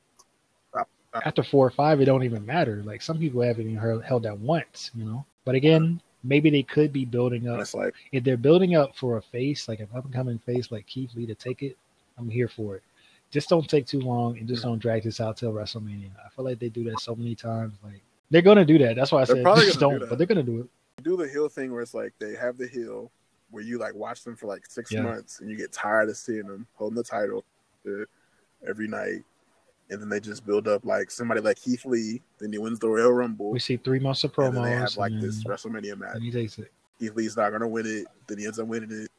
[1.25, 2.83] after four or five, it don't even matter.
[2.85, 5.25] Like some people haven't even held, held that once, you know.
[5.47, 7.61] But again, maybe they could be building up.
[7.61, 10.71] it's like If they're building up for a face, like an up and coming face
[10.71, 11.79] like Keith Lee to take it,
[12.19, 12.83] I'm here for it.
[13.31, 16.11] Just don't take too long and just don't drag this out till WrestleMania.
[16.25, 17.75] I feel like they do that so many times.
[17.83, 18.97] Like they're gonna do that.
[18.97, 20.01] That's why I said just do don't.
[20.01, 20.11] that.
[20.11, 20.67] but they're gonna do it.
[21.03, 23.11] Do the heel thing where it's like they have the heel
[23.51, 25.03] where you like watch them for like six Yeah.
[25.03, 27.45] months and you get tired of seeing them holding the title
[28.67, 29.23] every night,
[29.91, 32.89] and then they just build up like somebody like Keith Lee, then he wins the
[32.89, 35.97] Royal Rumble, We see three months of and then they have promos, like this WrestleMania
[35.97, 36.15] match.
[36.17, 36.73] and he takes it.
[36.99, 39.11] Keith Lee's not gonna win it, then he ends up winning it,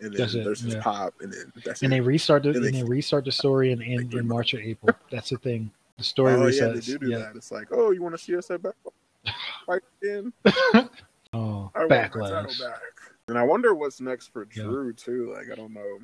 [0.00, 0.82] and then That's there's his yeah.
[0.82, 1.96] pop, and then that's And it.
[1.96, 4.60] they restart the And and they- they restart the story in, in, in March or
[4.60, 4.94] April.
[5.10, 5.70] That's the thing.
[5.98, 7.18] The story oh yeah, they do do yeah.
[7.18, 7.36] that.
[7.36, 8.74] It's like, oh, you want to see us at back
[9.66, 10.32] fight again?
[11.34, 12.60] Oh, I want my title backlash.
[12.60, 12.80] back.
[13.28, 14.64] And I wonder what's next for Yeah.
[14.64, 15.32] Drew too.
[15.32, 15.98] Like I don't know.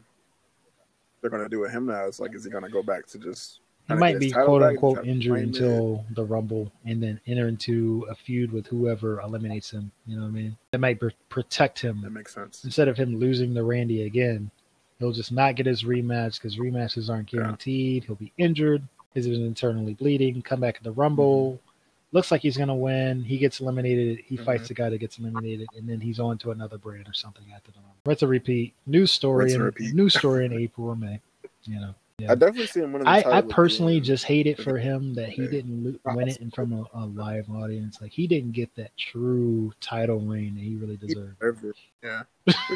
[1.20, 2.06] They're gonna do with him now.
[2.06, 3.60] It's like, is he gonna go back to just?
[3.88, 5.42] He might be quote unquote injured it?
[5.42, 9.90] until the Rumble and then enter into a feud with whoever eliminates him.
[10.06, 10.56] You know what I mean?
[10.70, 12.00] That might pr- protect him.
[12.02, 12.64] That makes sense.
[12.64, 14.50] instead of him losing the Randy again.
[14.98, 17.40] He'll just not get his rematch because rematches aren't Yeah.
[17.40, 18.04] guaranteed.
[18.04, 18.82] He'll be injured.
[19.14, 20.40] He's been internally bleeding.
[20.42, 21.54] Come back in the Rumble.
[21.54, 21.69] Mm-hmm.
[22.12, 23.22] Looks like he's gonna win.
[23.22, 24.18] He gets eliminated.
[24.26, 24.44] He Mhm.
[24.44, 27.44] fights the guy that gets eliminated, and then he's on to another brand or something
[27.54, 27.94] after the Rumble.
[28.04, 28.74] Rinse and repeat.
[28.86, 29.46] New story.
[29.46, 29.94] And In, repeat.
[29.94, 31.20] new story in April or May.
[31.64, 31.94] You know.
[32.18, 32.32] Yeah.
[32.32, 33.04] I definitely see him winning.
[33.04, 34.04] The I, title I personally Dean.
[34.04, 35.52] just hate it for him that he Okay.
[35.52, 38.02] didn't lo- win it in front of a live audience.
[38.02, 41.42] Like he didn't get that true title reign that he really deserved.
[41.42, 41.74] Ever.
[42.02, 42.24] Yeah,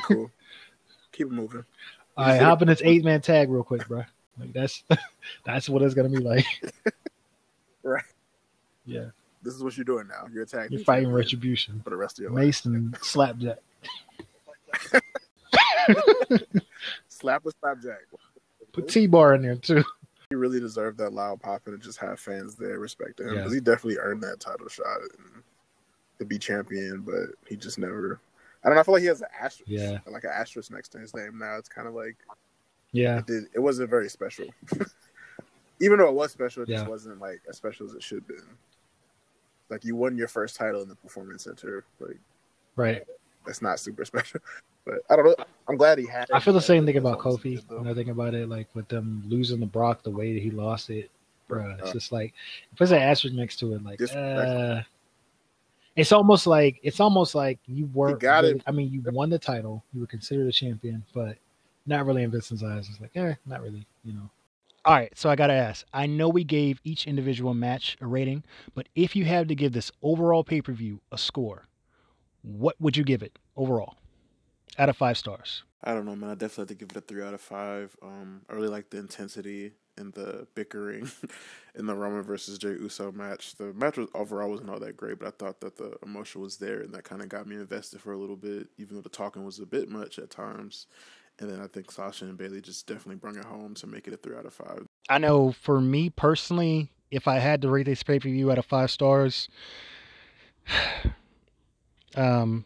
[0.04, 0.30] cool.
[1.12, 1.64] Keep moving.
[2.16, 4.04] All right, hop in this eight man tag real quick, bro.
[4.38, 4.82] Like that's
[5.44, 6.46] that's what it's gonna be like.
[7.82, 8.02] Right.
[8.86, 9.10] Yeah,
[9.44, 10.26] This is what you're doing now.
[10.32, 10.76] You're attacking.
[10.78, 11.80] you're fighting retribution.
[11.84, 12.44] for the rest of your life.
[12.46, 13.58] Mason slapjack.
[17.08, 18.00] Slap a slapjack.
[18.72, 19.84] Put T bar in there too.
[20.30, 23.34] He really deserved that loud pop and just have fans there respect him Yeah.
[23.34, 25.42] because he definitely earned that title shot and
[26.18, 28.18] to be champion, but he just never.
[28.64, 28.80] I don't know.
[28.80, 29.98] I feel like he has an asterisk, Yeah.
[30.06, 31.56] like an asterisk next to his name now.
[31.58, 32.16] It's kind of like
[32.92, 33.44] Yeah, it did.
[33.54, 34.46] It wasn't very special,
[35.80, 36.62] even though it was special.
[36.62, 36.78] It Yeah.
[36.78, 38.48] just wasn't like as special as it should have been.
[39.74, 41.84] Like you won your first title in the performance center.
[41.98, 42.16] Like
[42.76, 43.02] right.
[43.44, 44.40] that's not super special.
[44.86, 45.34] But I don't know.
[45.66, 46.24] I'm glad he had.
[46.24, 46.34] it.
[46.34, 47.70] I feel the same thing about long as he Kofi.
[47.78, 50.50] When I think about it, like with them losing the Brock the way that he
[50.50, 51.10] lost it,
[51.48, 51.74] bro.
[51.78, 52.34] It's Uh, just like
[52.70, 54.82] if there's an asterisk next to it, like uh,
[55.96, 58.14] It's almost like it's almost like you were.
[58.14, 58.62] Got really- it.
[58.66, 59.82] I mean, you won the title.
[59.94, 61.38] You were considered a champion, but
[61.86, 62.86] not really in Vincent's eyes.
[62.90, 63.86] It's like, eh, not really.
[64.04, 64.30] You know.
[64.86, 65.86] All right, so I gotta ask.
[65.94, 69.72] I know we gave each individual match a rating, but if you had to give
[69.72, 71.64] this overall pay per view a score,
[72.42, 73.96] what would you give it overall,
[74.78, 75.62] out of five stars?
[75.82, 76.28] I don't know, man.
[76.28, 77.96] I definitely have to give it a three out of five.
[78.02, 81.10] Um, I really like the intensity and the bickering
[81.74, 83.54] in the Roman versus Jey Uso match.
[83.54, 86.58] The match was overall wasn't all that great, but I thought that the emotion was
[86.58, 89.08] there, and that kind of got me invested for a little bit, even though the
[89.08, 90.88] talking was a bit much at times.
[91.40, 94.14] And then I think Sasha and Bayley just definitely brought it home to make it
[94.14, 94.86] a three out of five.
[95.08, 98.58] I know for me personally, if I had to rate this pay per view out
[98.58, 99.48] of five stars,
[102.16, 102.64] um,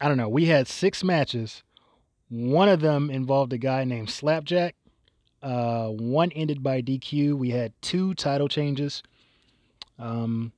[0.00, 0.28] I don't know.
[0.28, 1.62] We had six matches.
[2.28, 4.74] One of them involved a guy named Slapjack.
[5.42, 7.34] Uh, one ended by DQ.
[7.34, 9.02] We had two title changes.
[9.98, 10.52] Um,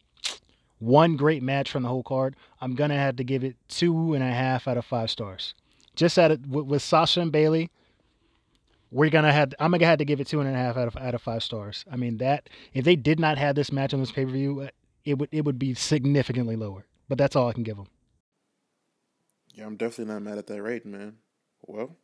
[0.79, 2.37] one great match from the whole card.
[2.61, 5.55] I'm gonna have to give it two and a half out of five stars.
[5.95, 7.70] Just at it with, with Sasha and Bayley
[8.95, 10.97] we're gonna have I'm gonna have to give it two and a half out of
[10.97, 11.84] out of five stars.
[11.90, 14.61] I mean that if they did not have this match on this pay per view,
[14.61, 14.68] uh,
[15.05, 16.86] it would it would be significantly lower.
[17.09, 17.88] But that's all I can give them.
[19.53, 21.16] Yeah, I'm definitely not mad at that rating, man.
[21.62, 21.97] Well,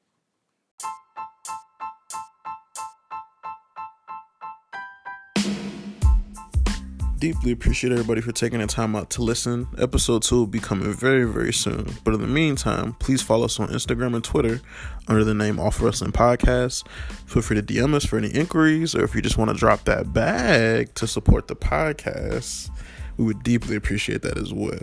[7.20, 9.68] deeply appreciate everybody for taking the time out to listen.
[9.78, 11.86] Episode 2 will be coming very, very soon.
[12.02, 14.60] But in the meantime, please follow us on Instagram and Twitter
[15.06, 16.88] under the name Off Wrestling Podcast.
[17.26, 19.84] Feel free to DM us for any inquiries or if you just want to drop
[19.84, 22.70] that bag to support the podcast.
[23.18, 24.78] We would deeply appreciate that as well.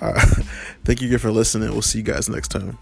[0.00, 0.20] Uh,
[0.84, 1.70] thank you again for listening.
[1.70, 2.78] We'll see you guys next time.